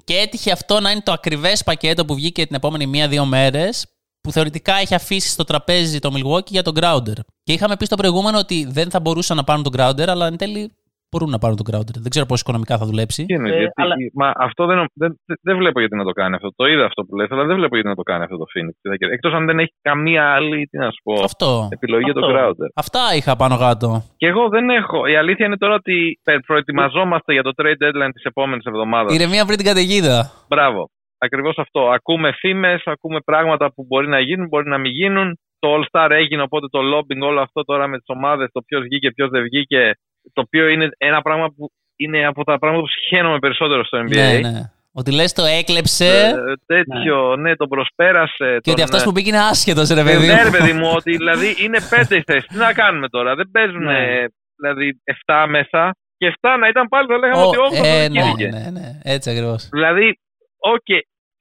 και 0.04 0.18
έτυχε 0.18 0.52
αυτό 0.52 0.80
να 0.80 0.92
είναι 0.92 1.02
το 1.02 1.12
ακριβές 1.12 1.64
πακέτο 1.64 2.06
που 2.06 2.16
βγήκε 2.16 2.46
την 2.46 2.56
επόμενη 2.56 2.88
μία-δύο 2.88 3.26
μέρες 3.26 3.86
που 4.22 4.32
θεωρητικά 4.32 4.76
έχει 4.76 4.96
αφήσει 4.96 5.30
στο 5.30 5.44
τραπέζι 5.44 6.00
το 6.00 6.12
Milwaukee 6.14 6.50
για 6.50 6.64
τον 6.64 6.74
Grounder. 6.80 7.18
Και 7.44 7.54
είχαμε 7.54 7.78
πει 7.78 7.86
στο 7.86 7.96
προηγούμενο 7.96 8.38
ότι 8.38 8.68
δεν 8.70 8.90
θα 8.90 9.00
μπορούσαν 9.00 9.38
να 9.38 9.44
πάρουν 9.44 9.64
τον 9.64 9.74
Grounder, 9.78 10.06
αλλά 10.08 10.28
εν 10.28 10.38
τέλει 10.38 10.76
μπορούν 11.12 11.30
να 11.30 11.38
πάρουν 11.44 11.58
τον 11.62 11.66
Grounder. 11.70 11.96
Δεν 12.06 12.10
ξέρω 12.14 12.26
πώς 12.26 12.40
οικονομικά 12.42 12.78
θα 12.78 12.86
δουλέψει. 12.86 13.26
Τι 13.26 13.34
εννοείς, 13.34 13.54
Ε, 13.54 13.58
γιατί, 13.58 13.82
αλλά- 13.82 13.96
μα 14.14 14.28
αυτό 14.48 14.66
δεν, 14.66 14.78
δεν, 14.94 15.20
δεν 15.42 15.58
βλέπω 15.58 15.80
γιατί 15.80 15.96
να 15.96 16.04
το 16.04 16.12
κάνει 16.12 16.36
αυτό. 16.36 16.50
Το 16.56 16.66
είδα 16.66 16.86
αυτό 16.86 17.02
που 17.04 17.16
λες, 17.16 17.28
αλλά 17.32 17.44
δεν 17.46 17.56
βλέπω 17.56 17.74
γιατί 17.76 17.90
να 17.90 17.96
το 17.96 18.02
κάνει 18.02 18.24
αυτό 18.24 18.38
το 18.38 18.46
Phoenix. 18.54 18.74
Εκτός 19.18 19.34
αν 19.34 19.46
δεν 19.46 19.60
έχει 19.60 19.74
καμία 19.82 20.24
άλλη, 20.34 20.66
τι 20.68 20.78
να 20.78 20.90
σου 20.92 21.02
πω, 21.04 21.14
Αυτό. 21.24 21.68
επιλογή 21.72 22.04
για 22.04 22.14
τον 22.14 22.24
Αυτό. 22.24 22.38
Crowder. 22.38 22.68
Αυτά 22.76 23.00
είχα 23.16 23.36
πάνω 23.36 23.58
κάτω. 23.58 24.04
Και 24.18 24.28
εγώ 24.28 24.50
δεν 24.50 24.70
έχω. 24.70 25.06
Η 25.06 25.16
αλήθεια 25.16 25.46
είναι 25.46 25.58
τώρα 25.58 25.74
ότι 25.74 26.20
πε- 26.24 26.46
προετοιμαζόμαστε 26.46 27.34
για 27.34 27.44
το 27.44 27.52
trade 27.62 27.80
deadline 27.84 28.10
της 28.14 28.24
επόμενης 28.24 28.66
εβδομάδας. 28.66 29.16
Ηρεμία 29.16 29.46
πριν 29.46 29.58
την 29.58 29.66
καταιγίδα. 29.66 30.32
Μπράβο. 30.50 30.90
Ακριβώς 31.18 31.58
αυτό. 31.58 31.90
Ακούμε 31.90 32.32
φήμες, 32.40 32.82
ακούμε 32.86 33.20
πράγματα 33.26 33.74
που 33.74 33.86
μπορεί 33.88 34.08
να 34.08 34.20
γίνουν, 34.20 34.48
μπορεί 34.48 34.70
να 34.70 34.78
μην 34.78 34.92
γίνουν. 34.92 35.38
Το 35.60 35.70
All 35.76 35.84
Star 35.92 36.10
έγινε, 36.12 36.42
οπότε 36.42 36.68
το 36.68 36.80
lobbying, 36.94 37.22
όλο 37.28 37.42
αυτό 37.42 37.64
τώρα 37.64 37.88
με 37.88 37.98
τις 37.98 38.06
ομάδες, 38.08 38.50
το 38.52 38.62
ποιος 38.62 38.82
βγήκε, 38.82 39.12
ποιος 39.12 39.30
δεν 39.30 39.42
βγήκε. 39.44 39.92
Το 40.34 40.42
οποίο 40.42 40.68
είναι 40.68 40.90
ένα 40.98 41.22
πράγμα 41.22 41.48
που 41.56 41.72
είναι 41.96 42.26
από 42.26 42.44
τα 42.44 42.60
πράγματα 42.60 42.84
που 42.84 42.92
συχαίνομαι 42.92 43.40
περισσότερο 43.40 43.86
στο 43.86 44.00
NBA. 44.00 44.16
Ναι, 44.16 44.40
ναι. 44.40 44.62
Ότι 44.94 45.12
λες 45.12 45.34
το 45.34 45.44
έκλεψε 45.44 46.06
Ε, 46.06 46.34
τέτοιο, 46.66 47.36
ναι. 47.36 47.56
τον 47.56 47.68
προσπέρασε. 47.70 48.58
και 48.62 48.72
ότι 48.72 48.74
τον, 48.74 48.84
αυτός 48.84 49.04
που 49.04 49.12
πήγε 49.12 49.30
είναι 49.30 49.40
άσχετος, 49.40 49.90
ρε 49.90 50.02
ε, 50.02 50.04
παιδί. 50.04 50.26
Ναι, 50.28 50.34
μου. 50.34 50.44
ρε 50.44 50.58
παιδί 50.58 50.74
μου, 50.74 50.92
ότι 50.96 51.12
δηλαδή 51.18 51.56
είναι 51.64 51.80
πέντε 51.90 52.16
οι 52.16 52.24
θέσεις. 52.26 52.48
Τι 52.48 52.58
να 52.58 52.74
κάνουμε 52.74 53.08
τώρα, 53.10 53.36
δεν 53.36 53.50
παίζουν 53.52 53.84
Ναι. 53.84 54.26
δηλαδή 54.56 55.02
7 55.26 55.46
μέσα. 55.50 55.96
Και 56.18 56.34
7 56.42 56.58
να 56.60 56.68
ήταν 56.68 56.88
πάλι, 56.88 57.08
θα 57.08 57.18
λέγαμε 57.18 57.42
Ω, 57.42 57.48
ότι 57.48 57.58
όχι, 57.58 57.78
ε, 57.78 57.82
δεν 57.82 58.12
ναι, 58.12 58.22
κήρυγε. 58.22 58.48
ναι, 58.50 58.70
ναι. 58.80 59.00
Έτσι 59.04 59.30
ακριβώς. 59.30 59.70
Δηλαδή, 59.72 60.20
οκ, 60.58 60.86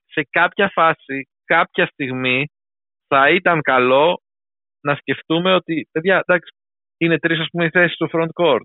σε 0.04 0.26
κάποια 0.30 0.70
φάση, 0.74 1.28
κάποια 1.44 1.86
στιγμή 1.92 2.46
θα 3.08 3.30
ήταν 3.30 3.60
καλό 3.62 4.20
να 4.80 4.94
σκεφτούμε 4.94 5.54
ότι, 5.54 5.88
παιδιά, 5.92 6.22
εντάξει, 6.26 6.50
είναι 6.98 7.18
τρεις 7.18 7.38
ας 7.40 7.46
πούμε 7.52 7.64
οι 7.64 7.70
θέσεις 7.70 7.96
του 7.96 8.10
front 8.12 8.44
court. 8.44 8.60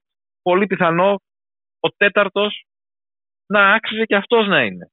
Πολύ 0.49 0.67
πιθανό 0.67 1.11
ο 1.79 1.89
τέταρτος 1.97 2.63
να 3.53 3.73
άξιζε 3.73 4.03
και 4.05 4.15
αυτός 4.15 4.47
να 4.47 4.61
είναι. 4.61 4.85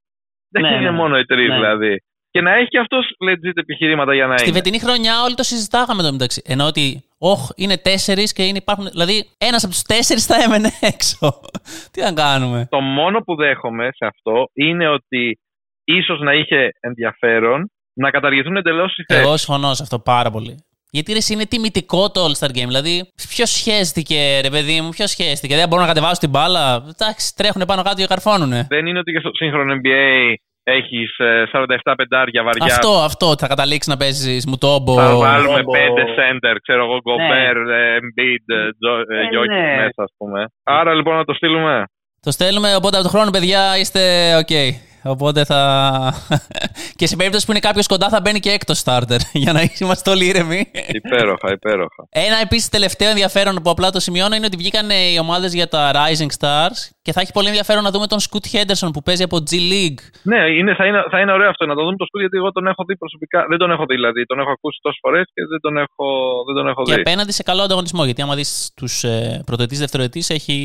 Δεν 0.48 0.62
Ναι, 0.62 0.68
είναι 0.68 0.90
ναι. 0.90 0.96
μόνο 0.96 1.18
οι 1.18 1.24
τρεις 1.24 1.48
Ναι. 1.48 1.54
δηλαδή. 1.54 1.96
Και 2.30 2.40
να 2.40 2.52
έχει 2.54 2.68
και 2.68 2.78
αυτός 2.78 3.06
legit 3.28 3.56
επιχειρήματα 3.56 4.14
για 4.14 4.26
να 4.26 4.36
Στη 4.38 4.46
είναι. 4.48 4.56
φετινή 4.56 4.78
χρονιά 4.78 5.22
όλοι 5.22 5.34
το 5.34 5.42
συζητάγαμε 5.42 6.02
το 6.02 6.12
μεταξύ. 6.12 6.42
Ενώ 6.44 6.66
ότι, 6.66 7.04
όχ, 7.18 7.48
είναι 7.56 7.76
τέσσερις 7.78 8.32
και 8.32 8.42
είναι, 8.46 8.58
υπάρχουν. 8.58 8.86
Δηλαδή, 8.90 9.30
ένας 9.38 9.64
από 9.64 9.72
τους 9.72 9.82
τέσσερις 9.82 10.26
θα 10.26 10.36
έμενε 10.42 10.68
έξω. 10.94 11.40
Τι 11.90 12.00
να 12.00 12.12
κάνουμε; 12.12 12.66
Το 12.70 12.80
μόνο 12.80 13.18
που 13.20 13.34
δέχομαι 13.36 13.88
σε 13.92 14.06
αυτό 14.06 14.44
είναι 14.52 14.88
ότι 14.88 15.38
ίσως 15.84 16.20
να 16.20 16.32
είχε 16.34 16.68
ενδιαφέρον 16.80 17.70
να 17.92 18.10
καταργηθούν 18.10 18.56
εντελώς 18.56 18.96
οι 18.98 19.04
θέσει. 19.04 19.20
Εγώ 19.20 19.36
συμφωνώ 19.36 19.74
σε 19.74 19.82
αυτό 19.82 19.98
πάρα 19.98 20.30
πολύ. 20.30 20.64
Γιατί 20.94 21.12
ρε, 21.12 21.18
εσύ, 21.18 21.32
είναι 21.32 21.46
τιμητικό 21.46 22.10
το 22.10 22.20
All 22.26 22.34
Star 22.40 22.50
Game. 22.50 22.66
Δηλαδή, 22.72 23.10
ποιος 23.28 23.50
σχέστηκε, 23.50 24.40
ρε 24.42 24.50
παιδί 24.50 24.80
μου, 24.80 24.88
ποιος 24.88 25.10
σχέστηκε. 25.10 25.54
Δεν 25.56 25.68
μπορούν 25.68 25.84
να 25.84 25.90
κατεβάσουν 25.92 26.18
την 26.18 26.30
μπάλα. 26.30 26.84
Εντάξει, 26.94 27.34
τρέχουν 27.36 27.62
πάνω 27.66 27.82
κάτω 27.82 27.96
και 27.96 28.06
καρφώνουνε. 28.06 28.66
Δεν 28.68 28.86
είναι 28.86 28.98
ότι 28.98 29.12
και 29.12 29.18
στο 29.18 29.30
σύγχρονο 29.34 29.74
NBA 29.74 30.34
έχεις 30.62 31.10
47 31.52 31.94
πεντάρια 31.96 32.42
βαριά. 32.42 32.64
Αυτό, 32.74 32.88
αυτό. 33.02 33.34
Θα 33.38 33.46
καταλήξεις 33.46 33.92
να 33.92 33.96
παίζεις 33.96 34.46
Μουτόμπο. 34.46 34.94
Θα 34.94 35.16
βάλουμε 35.16 35.58
Όμπο. 35.58 35.72
πέντε 35.72 36.02
center, 36.18 36.56
ξέρω 36.62 36.84
εγώ, 36.84 36.98
Γκομπέρ, 37.00 37.56
Ναι. 37.56 37.96
Embiid, 37.98 38.44
ε, 38.56 38.70
Τζο- 38.78 39.04
ε, 39.14 39.20
Ε, 39.20 39.28
Jokic 39.34 39.48
ναι. 39.48 39.76
μέσα, 39.76 40.02
ας 40.02 40.12
πούμε. 40.18 40.46
Άρα 40.62 40.94
λοιπόν 40.94 41.16
να 41.16 41.24
το 41.24 41.34
στείλουμε. 41.34 41.84
Το 42.20 42.30
στέλνουμε, 42.30 42.74
οπότε 42.74 42.96
από 42.96 43.04
το 43.04 43.10
χρόνο, 43.10 43.30
παιδιά, 43.30 43.78
είστε 43.78 44.00
οκ. 44.36 44.50
Οπότε 45.02 45.44
θα. 45.44 46.14
και 46.96 47.06
σε 47.06 47.16
περίπτωση 47.16 47.46
που 47.46 47.50
είναι 47.50 47.60
κάποιος 47.60 47.86
κοντά, 47.86 48.08
θα 48.08 48.20
μπαίνει 48.20 48.40
και 48.40 48.50
έκτος 48.50 48.82
starter. 48.84 49.18
για 49.32 49.52
να 49.52 49.70
είμαστε 49.78 50.10
όλοι 50.10 50.26
ήρεμοι. 50.26 50.70
υπέροχα, 50.88 51.52
υπέροχα. 51.52 52.06
Ένα 52.10 52.36
επίσης 52.40 52.68
τελευταίο 52.68 53.08
ενδιαφέρον 53.08 53.62
που 53.62 53.70
απλά 53.70 53.90
το 53.90 54.00
σημειώνω 54.00 54.34
είναι 54.34 54.46
ότι 54.46 54.56
βγήκαν 54.56 54.90
οι 54.90 55.18
ομάδες 55.18 55.54
για 55.54 55.68
τα 55.68 55.90
Rising 55.94 56.28
Stars 56.38 56.90
και 57.02 57.12
θα 57.12 57.20
έχει 57.20 57.32
πολύ 57.32 57.46
ενδιαφέρον 57.46 57.82
να 57.82 57.90
δούμε 57.90 58.06
τον 58.06 58.18
Scoot 58.26 58.46
Henderson 58.52 58.88
που 58.92 59.02
παίζει 59.02 59.22
από 59.22 59.36
G 59.50 59.52
League. 59.72 60.00
Ναι, 60.22 60.40
είναι, 60.58 60.74
θα, 60.74 60.86
είναι, 60.86 61.02
θα 61.10 61.20
είναι 61.20 61.32
ωραίο 61.32 61.48
αυτό 61.48 61.66
να 61.66 61.74
το 61.74 61.82
δούμε 61.84 61.96
το 61.96 62.04
σκούτι 62.04 62.22
γιατί 62.24 62.36
εγώ 62.36 62.52
τον 62.52 62.66
έχω 62.66 62.84
δει 62.84 62.96
προσωπικά. 62.96 63.46
Δεν 63.48 63.58
τον 63.58 63.70
έχω 63.70 63.84
δει 63.88 63.94
δηλαδή. 63.94 64.26
Τον 64.26 64.38
έχω 64.40 64.50
ακούσει 64.50 64.78
τόσες 64.82 64.98
φορές 65.02 65.24
και 65.34 65.42
δεν 65.50 65.60
τον 65.60 65.76
έχω, 65.76 66.06
δεν 66.46 66.54
τον 66.54 66.68
έχω 66.68 66.82
Και 66.82 66.94
δει. 66.94 67.00
απέναντι 67.00 67.32
σε 67.32 67.42
καλό 67.42 67.62
ανταγωνισμό. 67.62 68.04
Γιατί 68.04 68.22
άμα 68.22 68.34
δεις 68.34 68.72
τους 68.76 69.04
ε, 69.04 69.42
πρωτοετής 69.46 69.78
δευτεροετής, 69.78 70.30
έχει 70.30 70.56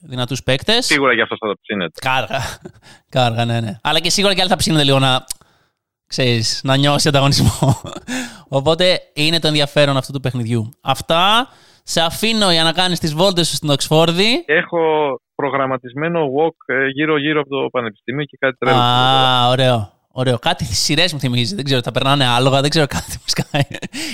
δυνατούς 0.00 0.42
παίκτες. 0.42 0.86
Σίγουρα 0.86 1.12
για 1.12 1.22
αυτό 1.22 1.36
θα 1.40 1.46
το 1.46 1.54
ψήνεται. 1.62 2.00
Κάργα. 2.00 2.40
Κάργα, 3.16 3.44
ναι, 3.44 3.60
ναι. 3.60 3.78
Αλλά 3.82 4.00
και 4.00 4.10
σίγουρα 4.10 4.34
και 4.34 4.40
άλλοι 4.40 4.50
θα 4.50 4.56
ψήνονται 4.56 4.84
λίγο 4.84 4.98
να. 4.98 5.24
Ξέρεις, 6.06 6.60
να 6.64 6.76
νιώσει 6.76 7.08
ανταγωνισμό. 7.08 7.80
Οπότε 8.58 9.00
είναι 9.14 9.38
το 9.40 9.46
ενδιαφέρον 9.46 9.96
αυτού 9.96 10.12
του 10.12 10.20
παιχνιδιού. 10.20 10.70
Αυτά. 10.80 11.48
Σε 11.88 12.00
αφήνω 12.00 12.50
για 12.52 12.62
να 12.62 12.72
κάνεις 12.72 12.98
τις 13.00 13.14
βόλτες 13.14 13.48
σου 13.48 13.54
στην 13.54 13.70
Οξφόρδη. 13.70 14.44
Έχω 14.46 14.78
προγραμματισμένο 15.34 16.20
walk 16.20 16.74
ε, 16.74 16.86
γύρω-γύρω 16.86 17.40
από 17.40 17.48
το 17.48 17.68
πανεπιστήμιο 17.70 18.24
και 18.24 18.36
κάτι 18.40 18.56
τρέλο. 18.58 18.76
Α, 18.76 19.48
ωραίο. 19.48 19.90
Ωραίο. 20.12 20.38
Κάτι 20.38 20.64
σειρές 20.64 21.12
μου 21.12 21.18
θυμίζει. 21.18 21.54
Δεν 21.54 21.64
ξέρω, 21.64 21.80
τα 21.80 21.90
περνάνε 21.92 22.26
άλογα, 22.26 22.60
δεν 22.60 22.70
ξέρω 22.70 22.86
κάτι 22.86 23.10
μου 23.10 23.24
σκάει. 23.26 23.62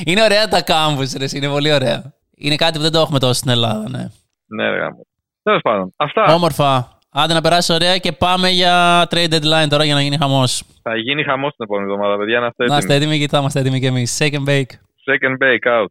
Είναι 0.05 0.23
ωραία 0.23 0.49
τα 0.49 0.63
κάμπους, 0.63 1.13
ρε. 1.13 1.27
Είναι 1.33 1.49
πολύ 1.49 1.73
ωραία. 1.73 2.13
Είναι 2.37 2.57
κάτι 2.57 2.77
που 2.77 2.83
δεν 2.83 2.93
το 2.93 3.01
έχουμε 3.01 3.19
τόσο 3.19 3.33
στην 3.33 3.51
Ελλάδα, 3.51 3.89
ναι. 3.89 4.07
Ναι, 4.47 4.71
ρε 4.71 4.79
γάμο. 4.79 5.07
Τέλος 5.43 5.61
πάντων. 5.63 5.93
Αυτά. 5.97 6.35
Όμορφα. 6.35 6.99
Άντε 7.11 7.33
να 7.35 7.41
περάσεις 7.41 7.71
ωραία 7.75 7.99
και 7.99 8.13
πάμε 8.13 8.49
για 8.49 9.07
trade 9.11 9.33
deadline 9.35 9.67
τώρα 9.69 9.85
για 9.85 9.95
να 9.95 10.03
γίνει 10.03 10.17
χαμός. 10.17 10.63
Θα 10.83 10.97
γίνει 10.97 11.23
χαμός 11.25 11.55
την 11.57 11.65
επόμενη 11.65 11.91
εβδομάδα, 11.91 12.17
παιδιά. 12.17 12.41
Να 12.41 12.47
είστε 12.47 12.65
Να 12.67 12.77
είστε 12.77 12.95
έτοιμοι. 12.95 13.11
έτοιμοι 13.11 13.25
και 13.25 13.29
θα 13.29 13.39
είμαστε 13.39 13.61
έτοιμοι 13.61 13.81
κι 13.81 13.87
εμείς. 13.87 14.19
Shake 14.21 14.35
and 14.35 14.49
bake. 14.49 14.73
Second 15.05 15.41
bake 15.41 15.67
out. 15.67 15.91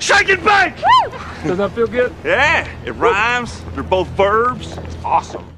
Shake 0.00 0.30
and 0.30 0.44
bake! 0.44 0.74
Does 1.44 1.58
that 1.58 1.70
feel 1.72 1.86
good? 1.86 2.12
Yeah, 2.24 2.68
it 2.84 2.90
rhymes. 2.92 3.62
They're 3.74 3.84
both 3.84 4.08
verbs. 4.08 4.76
Awesome. 5.04 5.57